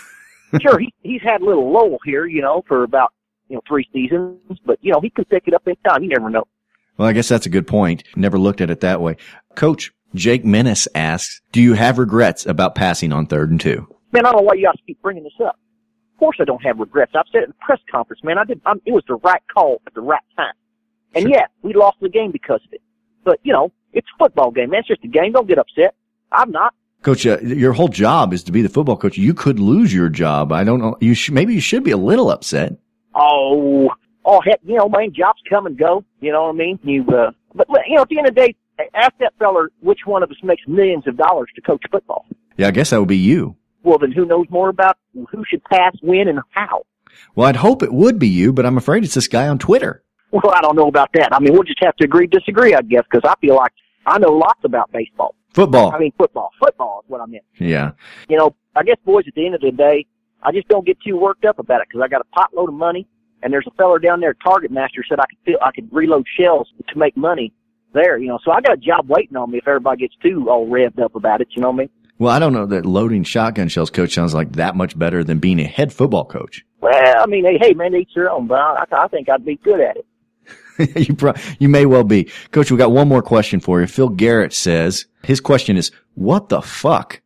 [0.60, 3.12] sure, he he's had a little lull here, you know, for about
[3.48, 6.04] you know three seasons, but you know he can pick it up in time.
[6.04, 6.44] You never know.
[6.96, 8.04] Well, I guess that's a good point.
[8.14, 9.16] Never looked at it that way.
[9.56, 13.88] Coach Jake Menace asks, "Do you have regrets about passing on third and two?
[14.12, 15.58] Man, I don't know why you guys keep bringing this up.
[16.14, 17.12] Of course, I don't have regrets.
[17.16, 18.38] I've said it in the press conference, man.
[18.38, 18.60] I did.
[18.64, 20.54] I'm, it was the right call at the right time.
[21.14, 22.82] And yeah, we lost the game because of it.
[23.24, 24.80] But you know, it's a football game, man.
[24.80, 25.32] It's just a game.
[25.32, 25.94] Don't get upset.
[26.32, 26.74] I'm not.
[27.02, 29.18] Coach, uh, your whole job is to be the football coach.
[29.18, 30.52] You could lose your job.
[30.52, 30.96] I don't know.
[31.00, 32.78] You sh- maybe you should be a little upset.
[33.14, 33.90] Oh,
[34.24, 36.02] oh, heck, you know, man, jobs come and go.
[36.20, 36.78] You know what I mean?
[36.82, 38.54] You, uh, but you know, at the end of the day,
[38.94, 42.24] ask that feller which one of us makes millions of dollars to coach football.
[42.56, 43.56] Yeah, I guess that would be you.
[43.82, 46.84] Well, then who knows more about who should pass, when, and how?
[47.34, 50.02] Well, I'd hope it would be you, but I'm afraid it's this guy on Twitter.
[50.34, 51.32] Well, I don't know about that.
[51.32, 53.70] I mean, we'll just have to agree, disagree, I guess, because I feel like
[54.04, 55.36] I know lots about baseball.
[55.50, 55.92] Football.
[55.94, 56.50] I mean, football.
[56.58, 57.44] Football is what I meant.
[57.60, 57.92] Yeah.
[58.28, 60.06] You know, I guess, boys, at the end of the day,
[60.42, 62.74] I just don't get too worked up about it because I got a potload of
[62.74, 63.06] money,
[63.44, 66.26] and there's a feller down there, Target Master, said I could feel I could reload
[66.36, 67.52] shells to make money
[67.92, 68.18] there.
[68.18, 70.66] You know, so I got a job waiting on me if everybody gets too all
[70.66, 71.48] revved up about it.
[71.52, 71.90] You know what I mean?
[72.18, 75.38] Well, I don't know that loading shotgun shells coach sounds like that much better than
[75.38, 76.64] being a head football coach.
[76.80, 79.56] Well, I mean, hey, hey man, each their own, but I, I think I'd be
[79.62, 80.06] good at it.
[80.96, 82.30] you pro- you may well be.
[82.50, 83.86] Coach, we got one more question for you.
[83.86, 87.20] Phil Garrett says his question is, "What the fuck?"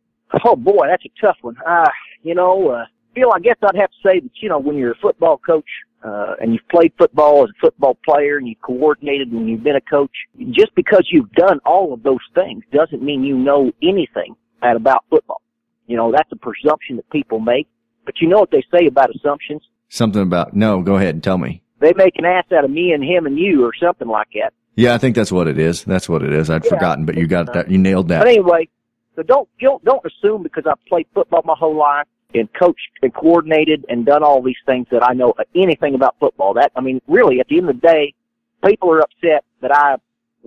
[0.45, 1.55] Oh boy, that's a tough one.
[1.67, 1.89] Uh,
[2.23, 4.91] you know, uh, Phil, I guess I'd have to say that, you know, when you're
[4.91, 5.65] a football coach,
[6.03, 9.75] uh, and you've played football as a football player and you've coordinated and you've been
[9.75, 10.11] a coach,
[10.51, 15.03] just because you've done all of those things doesn't mean you know anything at about
[15.09, 15.41] football.
[15.87, 17.67] You know, that's a presumption that people make.
[18.05, 19.61] But you know what they say about assumptions?
[19.89, 20.81] Something about no.
[20.81, 21.61] Go ahead and tell me.
[21.79, 24.53] They make an ass out of me and him and you or something like that.
[24.75, 25.83] Yeah, I think that's what it is.
[25.83, 26.49] That's what it is.
[26.49, 26.69] I'd Yeah.
[26.69, 27.69] forgotten, but you got that.
[27.69, 28.19] You nailed that.
[28.19, 28.69] But anyway,
[29.15, 33.13] so don't don't don't assume because I've played football my whole life and coached and
[33.13, 36.53] coordinated and done all these things that I know anything about football.
[36.53, 38.13] That I mean, really, at the end of the day,
[38.63, 39.97] people are upset that I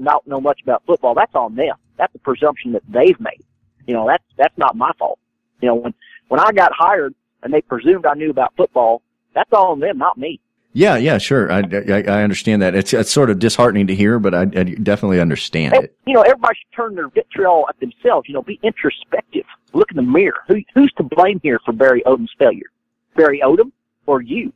[0.03, 1.15] don't know much about football.
[1.15, 1.77] That's on them.
[1.99, 3.43] that's a presumption that they've made.
[3.87, 5.19] You know, that's that's not my fault.
[5.61, 5.95] You know, when
[6.29, 9.03] when I got hired and they presumed I knew about football,
[9.35, 10.41] that's all on them, not me.
[10.75, 11.53] Yeah, yeah, sure.
[11.53, 12.75] I, I, I understand that.
[12.75, 15.97] It's it's sort of disheartening to hear, but I, I definitely understand And, it.
[16.07, 18.27] you know, everybody should turn their vitriol at themselves.
[18.29, 19.45] You know, be introspective.
[19.75, 20.41] Look in the mirror.
[20.49, 22.71] Who, who's to blame here for Barry Odom's failure?
[23.17, 23.71] Barry Odom
[24.07, 24.53] or you?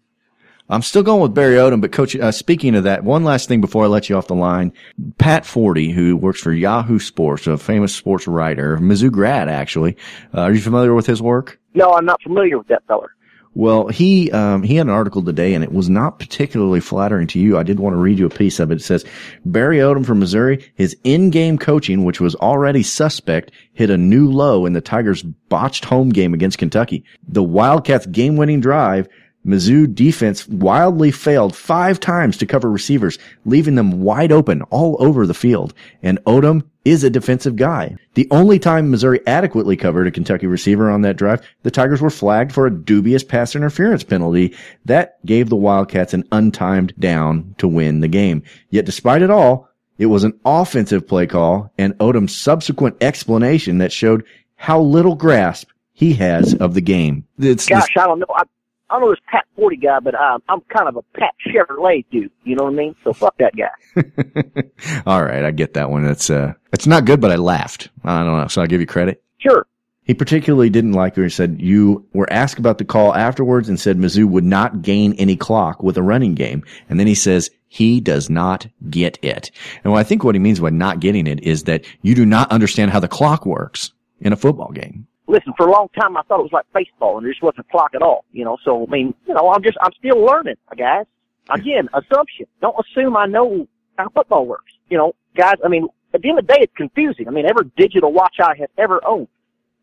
[0.68, 3.60] I'm still going with Barry Odom, but coach, uh, speaking of that, one last thing
[3.60, 4.72] before I let you off the line.
[5.18, 9.96] Pat Forde, who works for Yahoo Sports, a famous sports writer, Mizzou grad actually.
[10.34, 11.60] Uh, are you familiar with his work?
[11.74, 13.14] No, I'm not familiar with that feller.
[13.58, 17.38] Well, he um, he had an article today, and it was not particularly flattering to
[17.38, 17.56] you.
[17.56, 18.74] I did want to read you a piece of it.
[18.74, 19.02] It says
[19.46, 24.66] Barry Odom from Missouri, his in-game coaching, which was already suspect, hit a new low
[24.66, 27.02] in the Tigers' botched home game against Kentucky.
[27.26, 29.08] The Wildcats' game-winning drive.
[29.46, 35.24] Mizzou defense wildly failed five times to cover receivers, leaving them wide open all over
[35.24, 35.72] the field.
[36.02, 37.96] And Odom is a defensive guy.
[38.14, 42.10] The only time Missouri adequately covered a Kentucky receiver on that drive, the Tigers were
[42.10, 47.66] flagged for a dubious pass interference penalty that gave the Wildcats an untimed down to
[47.66, 48.44] win the game.
[48.70, 49.68] Yet despite it all,
[49.98, 55.68] it was an offensive play call and Odom's subsequent explanation that showed how little grasp
[55.92, 57.26] he has of the game.
[57.38, 58.26] It's, Gosh, I don't know.
[58.32, 58.44] I,
[58.88, 62.04] I don't know this Pat Forde guy, but um, I'm kind of a Pat Chevrolet
[62.10, 62.30] dude.
[62.44, 62.94] You know what I mean?
[63.02, 65.02] So fuck that guy.
[65.06, 66.04] all right, I get that one.
[66.04, 67.88] That's, uh, it's not good, but I laughed.
[68.04, 69.22] I don't know, so I'll give you credit.
[69.38, 69.66] Sure.
[70.06, 73.78] He particularly didn't like where he said you were asked about the call afterwards and
[73.78, 76.62] said Mizzou would not gain any clock with a running game.
[76.88, 79.50] And then he says he does not get it.
[79.82, 82.24] And what I think what he means by not getting it is that you do
[82.24, 85.08] not understand how the clock works in a football game.
[85.28, 87.66] Listen, for a long time I thought it was like baseball, and there just wasn't
[87.66, 88.24] a clock at all.
[88.32, 91.06] You know, so I mean, you know, I'm just I'm still learning, guys.
[91.50, 92.46] Again, assumption.
[92.60, 94.72] Don't assume I know how football works.
[94.88, 95.56] You know, guys.
[95.64, 97.28] I mean, at the end of the day, it's confusing.
[97.28, 99.28] I mean, every digital watch I have ever owned,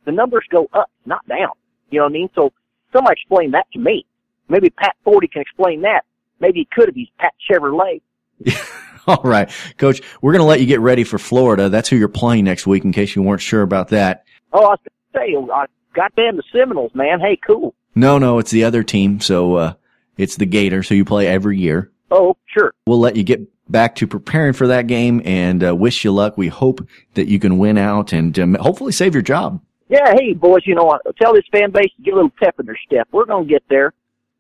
[0.05, 1.51] the numbers go up, not down.
[1.89, 2.29] You know what I mean?
[2.35, 2.51] So
[2.91, 4.05] somebody explain that to me.
[4.49, 6.05] Maybe Pat Forde can explain that.
[6.39, 8.01] Maybe he could if he's Pat Chevrolet.
[9.07, 11.69] All right, coach, we're going to let you get ready for Florida.
[11.69, 14.25] That's who you're playing next week in case you weren't sure about that.
[14.53, 14.75] Oh, I
[15.13, 17.19] say, uh, goddamn the Seminoles, man.
[17.19, 17.73] Hey, cool.
[17.95, 19.19] No, no, it's the other team.
[19.19, 19.73] So, uh,
[20.17, 21.91] it's the Gators who you play every year.
[22.11, 22.73] Oh, sure.
[22.85, 26.37] We'll let you get back to preparing for that game and uh, wish you luck.
[26.37, 29.61] We hope that you can win out and um, hopefully save your job.
[29.89, 31.01] Yeah, hey, boys, you know what?
[31.21, 33.07] Tell this fan base to get a little pep in their step.
[33.11, 33.93] We're going to get there,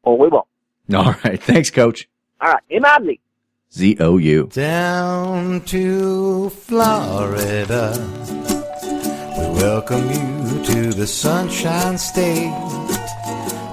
[0.03, 0.47] or we won't.
[0.95, 1.41] All right.
[1.41, 2.07] Thanks, coach.
[2.41, 2.63] All right.
[2.69, 3.17] Imagine.
[3.71, 4.49] Z O U.
[4.51, 7.93] Down to Florida.
[9.37, 12.53] We welcome you to the Sunshine State.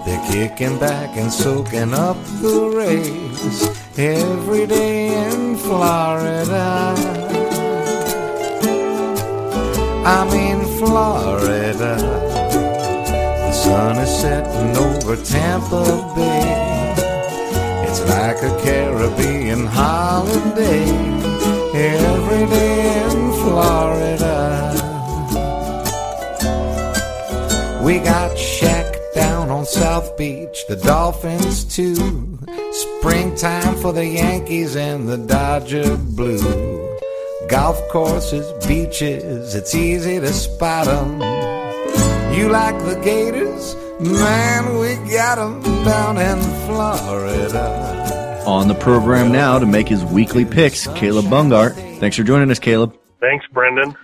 [0.05, 6.95] They're kicking back and soaking up the rays every day in Florida.
[10.05, 11.95] I'm in Florida.
[13.47, 15.85] The sun is setting over Tampa
[16.17, 16.95] Bay.
[17.87, 20.91] It's like a Caribbean holiday
[21.73, 24.70] every day in Florida.
[27.91, 32.39] We got Shaq down on South Beach, the Dolphins too.
[32.71, 36.39] Springtime for the Yankees and the Dodger blue.
[37.49, 41.21] Golf courses, beaches, it's easy to spot 'em.
[42.33, 43.75] You like the Gators?
[43.99, 48.45] Man, we got 'em down in Florida.
[48.47, 51.75] On the program now to make his weekly picks, Caleb Bungart.
[51.99, 52.95] Thanks for joining us, Caleb.
[53.21, 53.97] Thanks, Brendon.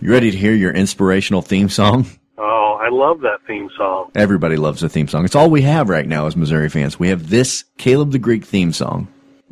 [0.00, 2.06] You ready to hear your inspirational theme song?
[2.44, 4.10] Oh, I love that theme song.
[4.16, 5.24] Everybody loves the theme song.
[5.24, 6.98] It's all we have right now as Missouri fans.
[6.98, 9.06] We have this Caleb the Greek theme song.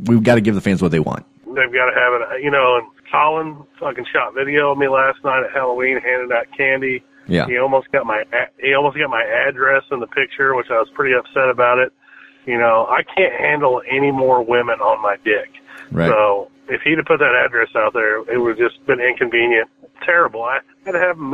[0.07, 1.24] We've got to give the fans what they want.
[1.46, 5.22] They've got to have it, you know, and Colin fucking shot video of me last
[5.22, 7.05] night at Halloween, handing out candy.
[7.29, 7.46] Yeah.
[7.46, 8.24] He almost got my
[8.59, 11.92] he almost got my address in the picture, which I was pretty upset about it.
[12.44, 15.50] You know, I can't handle any more women on my dick.
[15.92, 16.09] Right.
[16.09, 19.68] So if he'd have put that address out there, it would have just been inconvenient,
[20.05, 20.42] terrible.
[20.42, 21.31] I had to have him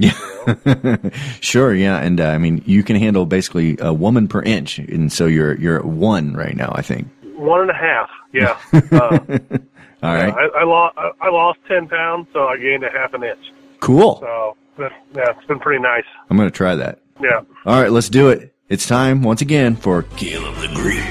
[0.00, 1.14] move.
[1.40, 5.12] sure, yeah, and uh, I mean you can handle basically a woman per inch, and
[5.12, 7.08] so you're you're at one right now, I think.
[7.36, 8.08] One and a half.
[8.32, 8.58] Yeah.
[10.02, 13.14] Uh, All right, I, I lost I lost ten pounds, so I gained a half
[13.14, 13.40] an inch.
[13.80, 14.18] cool.
[14.20, 16.04] So that, yeah, it's been pretty nice.
[16.28, 17.00] I'm going to try that.
[17.20, 17.40] Yeah.
[17.64, 18.54] All right, let's do it.
[18.68, 21.02] It's time once again for Caleb the Greek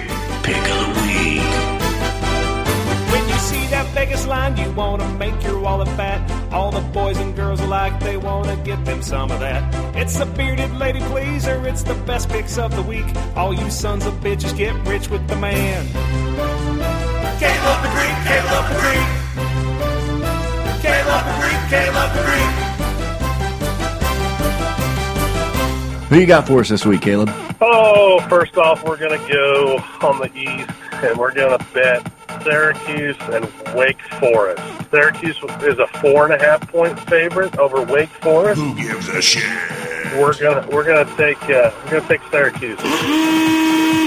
[0.44, 1.42] pick of the week.
[3.12, 6.22] When you see that Vegas line, you want to make your wallet fat.
[6.54, 7.18] All the boys
[7.74, 9.96] and girls they want to get them some of that.
[9.96, 13.06] It's the bearded lady pleaser, it's the best picks of the week.
[13.36, 15.86] All you sons of bitches get rich with the man.
[17.40, 19.08] Caleb the Greek, Caleb the Greek.
[20.82, 22.52] Caleb the Greek, Caleb the Greek.
[26.10, 27.30] Who you got for us this week, Caleb?
[27.62, 32.04] Oh, first off, we're going to go on the East, and we're going to bet
[32.46, 34.62] Syracuse and Wake Forest.
[34.92, 38.62] Syracuse is a four and a half point favorite over Wake Forest.
[38.62, 39.44] Who gives a shit?
[40.14, 42.80] We're gonna we're gonna take uh, we're gonna take Syracuse.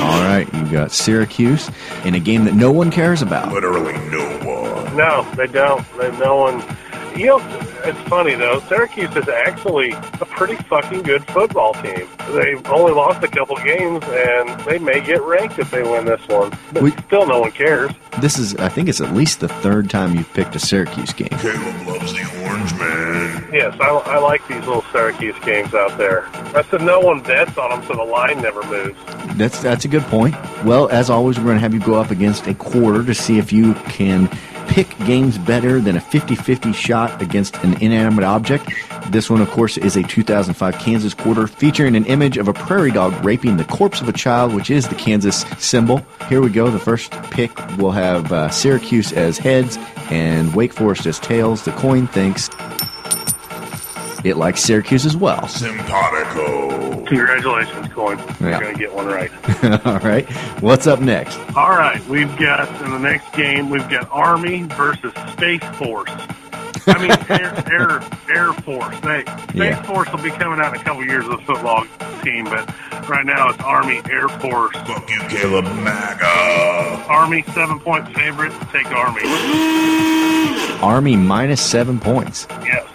[0.00, 1.68] All right, you got Syracuse
[2.04, 3.52] in a game that no one cares about.
[3.52, 4.96] Literally no one.
[4.96, 5.84] No, they don't.
[5.98, 6.62] They, no one.
[7.18, 7.38] You know,
[7.84, 8.60] it's funny though.
[8.68, 12.08] Syracuse is actually a pretty fucking good football team.
[12.32, 16.20] They've only lost a couple games, and they may get ranked if they win this
[16.28, 16.52] one.
[16.72, 17.90] But We- still, no one cares.
[18.20, 21.28] This is, I think, it's at least the third time you've picked a Syracuse game.
[21.28, 23.48] Caleb loves the orange man.
[23.52, 26.26] Yes, I, I like these little Syracuse games out there.
[26.54, 28.98] I said no one bets on them, so the line never moves.
[29.38, 30.34] That's that's a good point.
[30.64, 33.38] Well, as always, we're going to have you go up against a quarter to see
[33.38, 34.28] if you can
[34.84, 38.64] pick games better than a 50-50 shot against an inanimate object.
[39.08, 42.92] This one, of course, is a 2005 Kansas quarter featuring an image of a prairie
[42.92, 46.06] dog raping the corpse of a child, which is the Kansas symbol.
[46.28, 46.70] Here we go.
[46.70, 49.76] The first pick will have uh, Syracuse as heads
[50.10, 51.64] and Wake Forest as tails.
[51.64, 52.48] The coin thinks
[54.24, 55.46] it likes Syracuse as well.
[55.48, 57.04] Simpatico.
[57.06, 58.18] Congratulations, Coin.
[58.40, 58.60] You're Yeah.
[58.60, 59.30] going to get one right.
[59.86, 60.28] All right.
[60.60, 61.38] What's up next?
[61.56, 66.10] All right, we've got in the next game we've got Army versus Space Force.
[66.86, 68.00] I mean Air Air,
[68.34, 68.98] Air Force.
[69.00, 69.82] They, Space Yeah.
[69.82, 71.84] Force will be coming out in a couple years with a football
[72.22, 72.66] team, but
[73.08, 74.74] right now it's Army Air Force.
[74.86, 77.04] Fuck you, Caleb MAGA.
[77.08, 78.52] Army seven point favorite.
[78.72, 79.22] Take Army.
[80.82, 82.46] Army minus seven points.
[82.64, 82.86] Yes.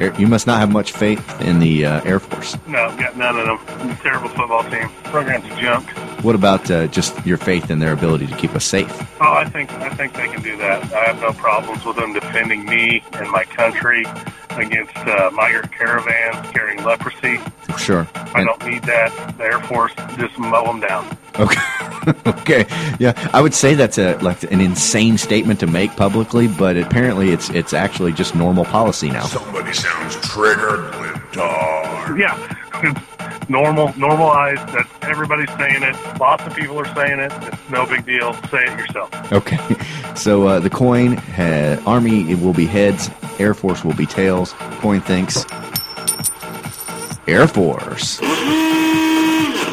[0.00, 2.56] You must not have much faith in the uh, Air Force.
[2.66, 3.96] No, got none of them.
[3.98, 4.88] Terrible football team.
[5.04, 5.86] Program's junk.
[6.24, 8.90] What about uh, just your faith in their ability to keep us safe?
[9.20, 10.90] Oh, I think I think they can do that.
[10.94, 14.06] I have no problems with them defending me and my country
[14.52, 17.40] against uh, migrant caravans carrying leprosy.
[17.78, 18.06] Sure.
[18.14, 19.36] I don't need that.
[19.38, 21.16] The Air Force just mow them down.
[21.38, 21.60] Okay.
[22.26, 22.66] okay.
[22.98, 27.30] Yeah, I would say that's a like an insane statement to make publicly, but apparently
[27.30, 29.24] it's it's actually just normal policy now.
[29.24, 32.18] Somebody sounds triggered, libtard.
[32.18, 32.36] Yeah,
[32.82, 33.19] it's
[33.50, 34.66] normal, normalized.
[34.68, 35.96] That everybody's saying it.
[36.18, 37.32] Lots of people are saying it.
[37.42, 38.32] It's no big deal.
[38.48, 39.32] Say it yourself.
[39.32, 39.58] Okay.
[40.16, 43.08] So uh, the coin ha- army it will be heads,
[43.38, 44.52] Air Force will be tails.
[44.82, 45.46] Coin thinks
[47.26, 48.18] Air Force.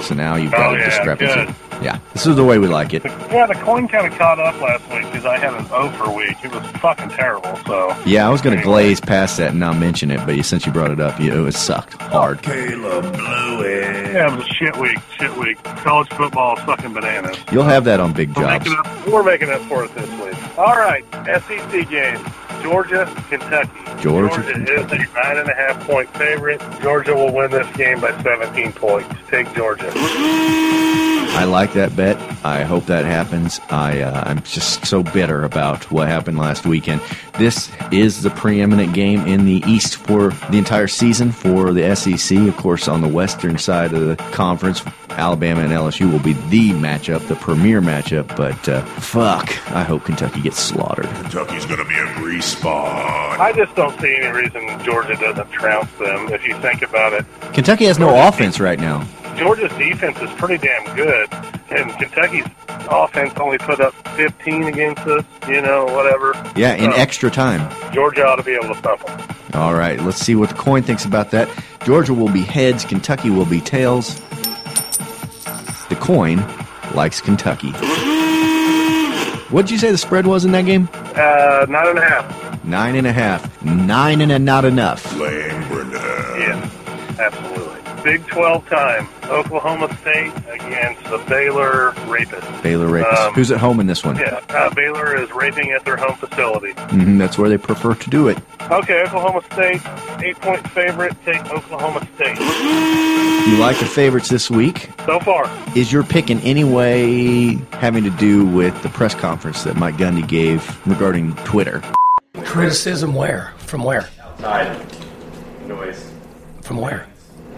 [0.05, 1.33] So now you've got Oh, a yeah, discrepancy.
[1.47, 1.55] good.
[1.81, 3.03] Yeah, this is the way we like it.
[3.05, 6.09] Yeah, the coin kind of caught up last week because I had an O for
[6.15, 6.35] week.
[6.43, 7.55] It was fucking terrible.
[7.67, 10.43] So Yeah, I was going to glaze past that and not mention it, but you,
[10.43, 12.41] since you brought it up, you, it sucked hard.
[12.41, 14.13] Caleb blew it.
[14.13, 14.97] yeah, it was a shit week.
[15.19, 15.63] Shit week.
[15.63, 17.37] College football is fucking bananas.
[17.51, 18.65] You'll have that on big We're jobs.
[18.65, 20.57] making, up, we're making up for it this week.
[20.57, 21.05] All right,
[21.43, 22.19] SEC game.
[22.63, 24.01] Georgia, Kentucky.
[24.01, 26.59] Georgia, is a nine and a half point favorite.
[26.81, 29.13] Georgia will win this game by 17 points.
[29.29, 29.91] Take Georgia.
[31.35, 32.17] I like that bet.
[32.43, 33.59] I hope that happens.
[33.69, 37.01] I uh, I'm just so bitter about what happened last weekend.
[37.37, 42.37] This is the preeminent game in the East for the entire season for the SEC.
[42.47, 46.71] Of course, on the western side of the conference, Alabama and LSU will be the
[46.71, 48.35] matchup, the premier matchup.
[48.35, 51.05] But uh, fuck, I hope Kentucky gets slaughtered.
[51.05, 53.39] Kentucky's gonna be a grease spot.
[53.39, 56.29] I just don't see any reason Georgia doesn't trounce them.
[56.29, 59.07] If you think about it, Kentucky has no offense right now.
[59.38, 61.28] Georgia's defense is pretty damn good,
[61.69, 62.45] and Kentucky's
[62.89, 65.23] offense only put up 15 against us.
[65.47, 66.34] You know, whatever.
[66.56, 67.69] Yeah, in So, extra time.
[67.93, 69.36] Georgia ought to be able to stop them.
[69.54, 71.47] All right, let's see what the coin thinks about that.
[71.86, 74.19] Georgia will be heads, Kentucky will be tails.
[75.89, 76.43] The coin
[76.93, 77.71] likes Kentucky.
[79.50, 80.89] What'd you say the spread was in that game?
[80.93, 82.63] Uh, nine and a half.
[82.65, 83.63] Nine and a half.
[83.63, 85.06] Nine and a not enough.
[85.17, 86.69] Yeah,
[87.17, 87.56] absolutely.
[88.07, 89.05] Big 12 time.
[89.25, 92.63] Oklahoma State against the Baylor Rapists.
[92.63, 93.27] Baylor Rapists.
[93.27, 94.15] Um, Who's at home in this one?
[94.15, 96.71] Yeah, uh, Baylor is raping at their home facility.
[96.83, 98.37] hmm that's where they prefer to do it.
[98.71, 99.81] Okay, Oklahoma State,
[100.25, 101.17] eight point favorite.
[101.25, 102.39] Take Oklahoma State.
[103.45, 104.89] You like the favorites this week?
[105.05, 105.43] So far,
[105.75, 109.95] Is your pick in any way having to do with the press conference that Mike
[109.95, 111.81] Gundy gave regarding Twitter?
[112.45, 113.53] Criticism where?
[113.58, 114.08] From where?
[114.21, 114.79] Outside
[115.67, 116.10] noise.
[116.62, 117.05] From where?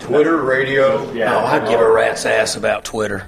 [0.10, 1.12] Twitter, radio.
[1.14, 1.36] Yeah.
[1.36, 3.28] Oh, I give a rat's ass about Twitter.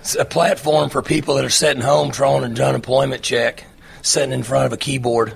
[0.00, 3.64] It's a platform for people that are sitting home drawing an unemployment check,
[4.02, 5.34] sitting in front of a keyboard.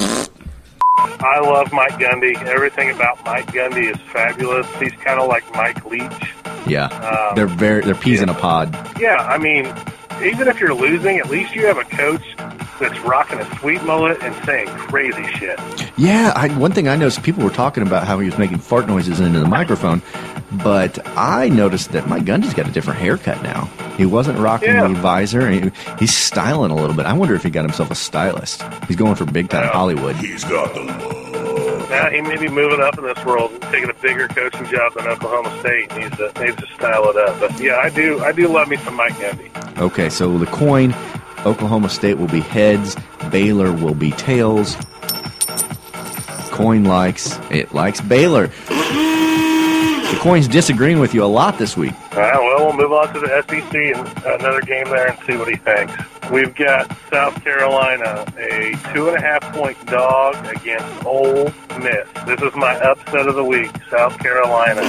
[0.00, 2.36] I love Mike Gundy.
[2.42, 4.66] Everything about Mike Gundy is fabulous.
[4.76, 6.34] He's kind of like Mike Leach.
[6.66, 8.74] Yeah, Um, they're very they're peas in a pod.
[8.98, 9.66] Yeah, I mean,
[10.24, 12.35] even if you're losing, at least you have a coach
[12.78, 15.58] that's rocking a sweet mullet and saying crazy shit.
[15.98, 18.86] Yeah, I, one thing I noticed, people were talking about how he was making fart
[18.86, 20.02] noises into the microphone,
[20.64, 23.64] but I noticed that Mike Gundy's got a different haircut now.
[23.96, 24.88] He wasn't rocking Yeah.
[24.88, 25.50] the visor.
[25.50, 27.06] He, he's styling a little bit.
[27.06, 28.62] I wonder if he got himself a stylist.
[28.88, 30.16] He's going for big time Hollywood.
[30.16, 31.22] He's got the love.
[31.88, 35.06] Now he may be moving up in this world, taking a bigger coaching job than
[35.06, 35.96] Oklahoma State.
[35.96, 37.38] Needs to needs to style it up.
[37.40, 39.78] But yeah, I do I do love me some Mike Gundy.
[39.78, 40.90] Okay, so the coin,
[41.44, 42.96] Oklahoma State will be heads,
[43.30, 44.76] Baylor will be tails.
[46.50, 48.48] Coin likes, it likes Baylor.
[50.06, 51.92] The coin's disagreeing with you a lot this week.
[52.12, 55.36] All right, well, we'll move on to the SEC and another game there and see
[55.36, 55.92] what he thinks.
[56.30, 62.08] We've got South Carolina, a two and a half point dog against Ole Miss.
[62.24, 64.80] This is my upset of the week, South Carolina.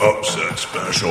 [0.00, 1.10] Upset special.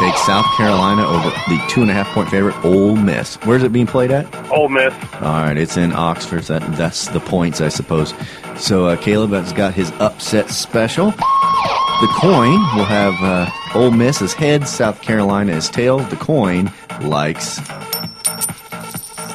[0.00, 3.36] Take South Carolina over the two and a half point favorite, Ole Miss.
[3.44, 4.26] Where's it being played at?
[4.50, 4.92] Ole Miss.
[5.14, 6.42] All right, it's in Oxford.
[6.44, 8.12] That, that's the points, I suppose.
[8.56, 11.12] So uh, Caleb has got his upset special.
[11.12, 16.06] The coin will have uh, Ole Miss as heads, South Carolina as tails.
[16.08, 16.72] The coin
[17.02, 17.60] likes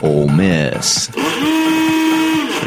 [0.03, 1.07] Ole Miss.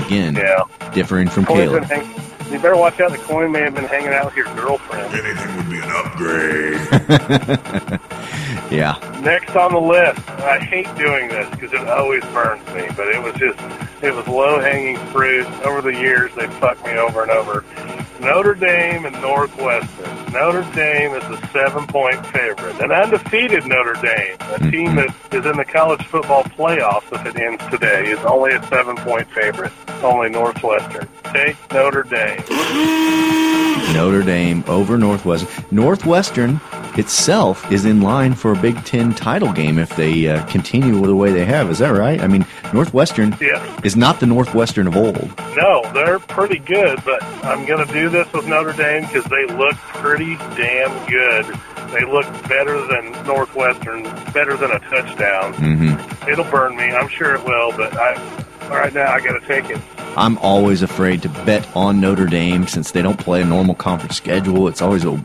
[0.07, 0.65] Again, Yeah.
[0.95, 2.12] differing from Coin's Caleb.
[2.53, 3.11] Been you better watch out.
[3.11, 5.13] The coin may have been hanging out with your girlfriend.
[5.15, 8.01] Anything would be an upgrade.
[8.71, 8.97] Yeah.
[9.23, 13.23] Next on the list, I hate doing this because it always burns me, but it
[13.23, 13.59] was just,
[14.03, 15.47] it was low hanging fruit.
[15.63, 17.65] Over the years, they fucked me over and over.
[18.23, 20.33] Notre Dame and Northwestern.
[20.33, 22.81] Notre Dame is a seven point favorite.
[22.81, 24.71] An undefeated Notre Dame, a mm-hmm.
[24.71, 28.63] team that is in the college football playoffs if it ends today, is only a
[28.69, 29.73] seven point favorite.
[30.05, 31.09] Only Northwestern.
[31.35, 32.43] Take Notre Dame.
[33.93, 35.65] Notre Dame over Northwestern.
[35.73, 36.61] Northwestern
[36.99, 41.15] itself is in line for a Big Ten title game if they uh, continue the
[41.17, 41.71] way they have.
[41.71, 42.21] Is that right?
[42.21, 43.81] I mean, Northwestern Yeah.
[43.85, 45.33] is not the Northwestern of old.
[45.57, 49.47] No, they're pretty good, but I'm going to do this with Notre Dame because they
[49.55, 51.47] look pretty damn good.
[51.93, 55.53] They look better than Northwestern, better than a touchdown.
[55.55, 56.31] Mm-hmm.
[56.31, 56.85] It'll burn me.
[56.85, 58.15] I'm sure it will, but I,
[58.71, 59.79] right now I got to take it.
[60.17, 64.17] I'm always afraid to bet on Notre Dame since they don't play a normal conference
[64.17, 64.69] schedule.
[64.69, 65.21] It's always a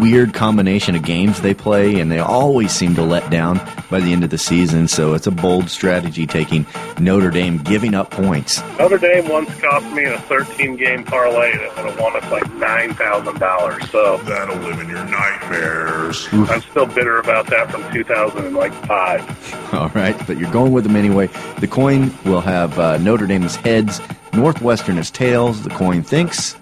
[0.00, 3.60] weird combination of games they play, and they always seem to let down
[3.90, 4.88] by the end of the season.
[4.88, 6.66] So it's a bold strategy taking
[6.98, 8.62] Notre Dame giving up points.
[8.78, 12.30] Notre Dame once cost me in a 13 game parlay that would have won us
[12.32, 13.90] like $9,000.
[13.90, 16.26] So that'll live in your nightmares.
[16.32, 19.72] I'm still bitter about that from 2005.
[19.74, 21.28] All right, but you're going with them anyway.
[21.58, 24.00] The coin will have uh, Notre Dame as heads,
[24.32, 25.62] Northwestern is tails.
[25.62, 26.56] The coin thinks.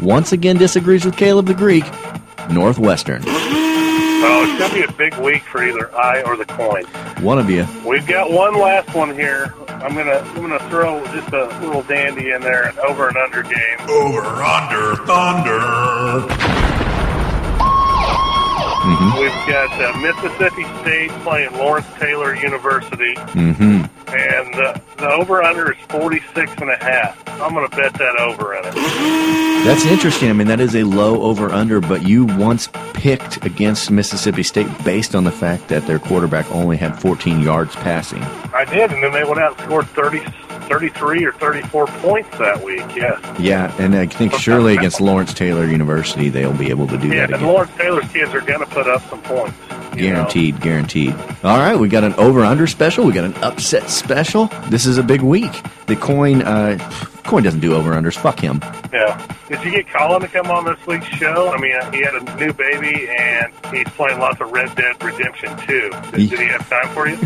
[0.00, 1.84] Once again, disagrees with Caleb the Greek.
[2.50, 3.22] Northwestern.
[3.26, 6.84] Oh, it's going to be a big week for either I or the coin.
[7.22, 7.66] One of you.
[7.86, 9.54] We've got one last one here.
[9.68, 13.44] I'm gonna I'm gonna throw just a little dandy in there, an over and under
[13.44, 13.80] game.
[13.88, 16.67] Over under thunder.
[18.78, 19.20] Mm-hmm.
[19.20, 23.84] We've got uh, Mississippi State playing Lawrence Taylor University, Mm-hmm.
[24.08, 27.22] and the, the over under is 46 and a half.
[27.40, 28.74] I'm gonna bet that over in it.
[29.64, 30.30] That's interesting.
[30.30, 34.68] I mean, that is a low over under, but you once picked against Mississippi State
[34.84, 38.22] based on the fact that their quarterback only had 14 yards passing.
[38.22, 40.20] I did, and then they went out and scored 30,
[40.68, 42.84] 33 or 34 points that week.
[42.94, 43.20] Yes.
[43.40, 47.14] Yeah, and I think surely against Lawrence Taylor University, they'll be able to do Yeah,
[47.14, 47.46] that and again.
[47.48, 49.56] Lawrence Taylor's kids are gonna put up some points.
[49.96, 50.14] you know.
[50.16, 51.14] Guaranteed, guaranteed.
[51.42, 53.04] All right, we got an over under special.
[53.06, 54.46] We got an upset special.
[54.68, 55.62] This is a big week.
[55.86, 56.78] The coin, uh,
[57.28, 58.16] coin doesn't do over unders.
[58.16, 58.60] Fuck him.
[58.92, 59.24] Yeah.
[59.48, 61.52] Did you get Colin to come on this week's show?
[61.52, 65.02] I mean, uh, he had a new baby and he's playing lots of Red Dead
[65.02, 65.90] Redemption 2.
[66.12, 67.18] Did, did he have time for you?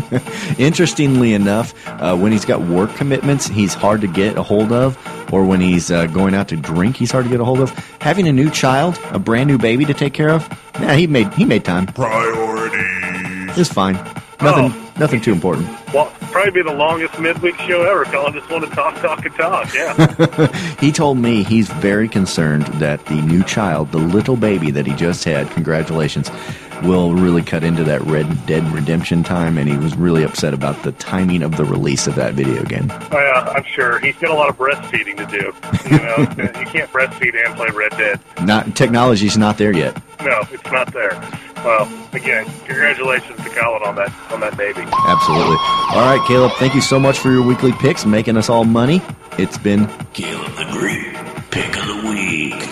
[0.63, 4.97] Interestingly enough, uh, when he's got work commitments, he's hard to get a hold of,
[5.33, 7.71] or when he's uh, going out to drink, he's hard to get a hold of.
[8.01, 10.47] Having a new child, a brand new baby to take care of,
[10.79, 11.85] yeah, he made he made time.
[11.87, 13.57] Priorities.
[13.57, 13.95] It's fine.
[14.41, 15.67] Nothing, nothing too important.
[15.93, 18.03] Well, probably be the longest midweek show ever.
[18.05, 19.71] Colin just wanted to talk, talk, and talk.
[19.75, 20.75] Yeah.
[20.79, 24.93] he told me he's very concerned that the new child, the little baby that he
[24.95, 26.31] just had, congratulations,
[26.81, 30.81] will really cut into that Red Dead Redemption time, and he was really upset about
[30.81, 32.91] the timing of the release of that video game.
[32.91, 33.99] Oh, yeah, I'm sure.
[33.99, 35.53] He's got a lot of breastfeeding to do.
[35.89, 36.17] You know,
[36.59, 38.19] you can't breastfeed and play Red Dead.
[38.43, 39.95] Not technology's not there yet.
[40.23, 41.11] No, it's not there.
[41.63, 44.81] Well, again, congratulations to Colin on that on that baby.
[44.81, 45.55] Absolutely.
[45.93, 49.01] All right, Caleb, thank you so much for your weekly picks, making us all money.
[49.37, 51.13] It's been Caleb the Greek,
[51.51, 52.69] pick of the week.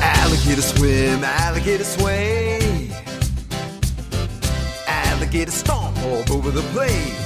[0.00, 2.90] Alligator swim, alligator Alligator sway,
[4.86, 7.23] alligator stomp all over the place.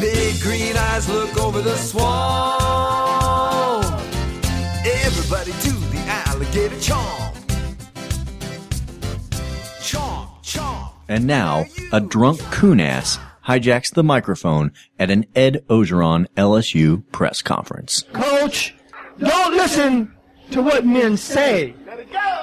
[0.00, 2.04] Big green eyes look over the swamp.
[4.86, 7.34] Everybody do the alligator chomp.
[9.80, 10.92] Chomp, chomp.
[11.08, 17.42] And now, a drunk coon ass hijacks the microphone at an Ed Orgeron LSU press
[17.42, 18.04] conference.
[18.12, 18.74] Coach,
[19.18, 20.14] don't listen
[20.50, 21.74] to what men say.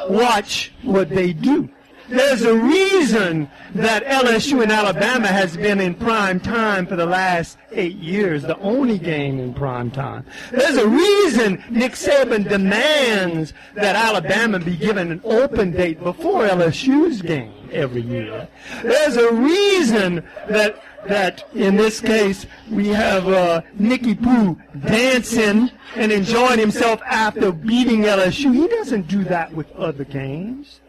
[0.09, 1.69] Watch what they do.
[2.11, 7.57] There's a reason that LSU in Alabama has been in prime time for the last
[7.71, 10.25] eight years, the only game in prime time.
[10.51, 17.21] There's a reason Nick Saban demands that Alabama be given an open date before LSU's
[17.21, 18.49] game every year.
[18.83, 26.11] There's a reason that that in this case we have uh, Nicky Poo dancing and
[26.11, 28.53] enjoying himself after beating LSU.
[28.53, 30.81] He doesn't do that with other games.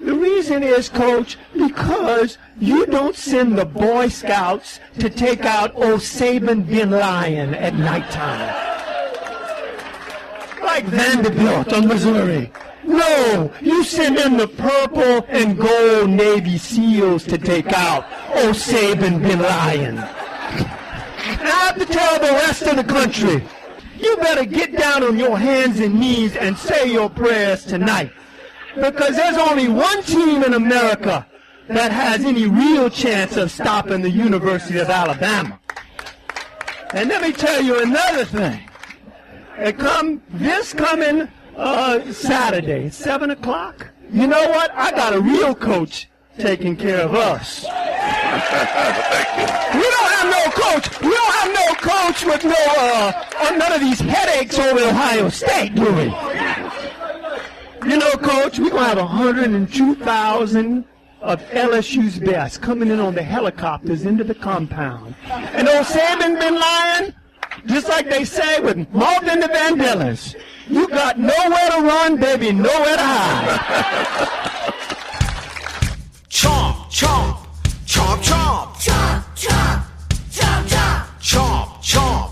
[0.00, 6.66] The reason is, Coach, because you don't send the Boy Scouts to take out Osaban
[6.66, 8.54] Bin Laden at nighttime.
[10.62, 12.52] Like Vanderbilt on Missouri.
[12.84, 19.40] No, you send in the purple and gold Navy SEALs to take out Osaban Bin
[19.40, 19.98] Laden.
[19.98, 23.44] And I have to tell the rest of the country,
[23.98, 28.12] you better get down on your hands and knees and say your prayers tonight
[28.76, 31.26] because there's only one team in America
[31.68, 35.58] that has any real chance of stopping the University of Alabama.
[36.92, 38.60] And let me tell you another thing.
[39.58, 43.88] It come this coming uh, Saturday, seven o'clock.
[44.12, 44.70] You know what?
[44.74, 46.08] I got a real coach
[46.38, 47.64] taking care of us.
[49.76, 51.00] We don't have no coach.
[51.00, 55.74] We don't have no coach with no uh, none of these headaches over Ohio State,
[55.74, 56.65] do we?
[57.86, 60.84] You know, Coach, we're going to have 102,000
[61.20, 65.14] of LSU's best coming in on the helicopters into the compound.
[65.28, 67.14] And old Sam has been lying,
[67.66, 70.34] just like they say with Martin the Vandellas.
[70.66, 74.28] You got nowhere to run, baby, nowhere to hide.
[76.28, 77.38] chomp, chomp,
[77.86, 78.22] chomp.
[78.26, 79.84] Chomp, chomp,
[80.26, 81.06] chomp, chomp.
[81.20, 82.25] Chomp, chomp.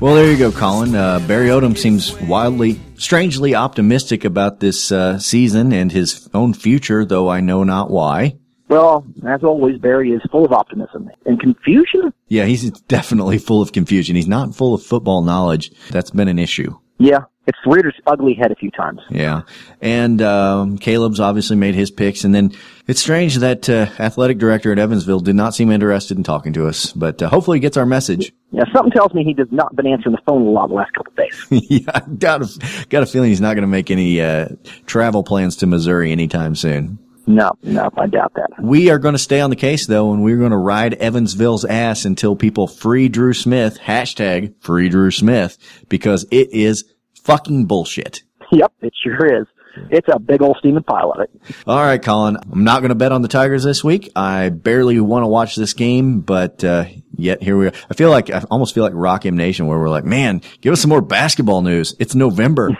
[0.00, 0.94] Well, there you go, Colin.
[0.94, 7.04] Uh, Barry Odom seems wildly, strangely optimistic about this uh, season and his own future,
[7.04, 8.38] though I know not why.
[8.68, 12.12] Well, as always, Barry is full of optimism and confusion.
[12.28, 14.14] Yeah, he's definitely full of confusion.
[14.14, 15.72] He's not full of football knowledge.
[15.90, 16.78] That's been an issue.
[16.98, 19.00] Yeah, it's reared its ugly head a few times.
[19.08, 19.42] Yeah.
[19.80, 22.22] And um, Caleb's obviously made his picks.
[22.24, 22.52] And then
[22.86, 26.66] it's strange that uh, athletic director at Evansville did not seem interested in talking to
[26.66, 28.32] us, but uh, hopefully he gets our message.
[28.50, 30.92] Yeah, something tells me he has not been answering the phone a lot the last
[30.92, 31.46] couple of days.
[31.70, 34.48] yeah, I got a, got a feeling he's not going to make any uh,
[34.84, 36.98] travel plans to Missouri anytime soon.
[37.28, 38.48] No, no, I doubt that.
[38.62, 41.66] We are going to stay on the case though, and we're going to ride Evansville's
[41.66, 45.58] ass until people free Dru Smith, hashtag free Dru Smith,
[45.90, 46.84] because it is
[47.22, 48.22] fucking bullshit.
[48.50, 49.46] Yep, it sure is.
[49.90, 51.30] It's a big old steaming pile of it.
[51.66, 52.38] All right, Colin.
[52.50, 54.10] I'm not going to bet on the Tigers this week.
[54.16, 57.72] I barely want to watch this game, but uh, yet here we are.
[57.90, 60.72] I feel like I almost feel like Rock M Nation, where we're like, man, give
[60.72, 61.94] us some more basketball news.
[61.98, 62.70] It's November.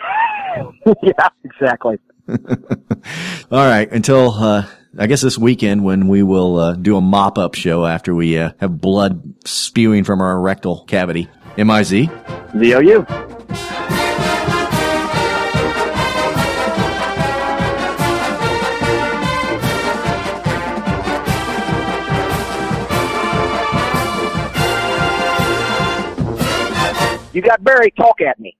[1.03, 1.99] yeah, exactly.
[3.51, 4.65] All right, until uh,
[4.97, 8.37] I guess this weekend when we will uh, do a mop up show after we
[8.37, 11.27] uh, have blood spewing from our rectal cavity.
[11.57, 12.09] M I Z
[12.57, 13.05] Z O U.
[27.31, 28.55] You got Barry, talk at me.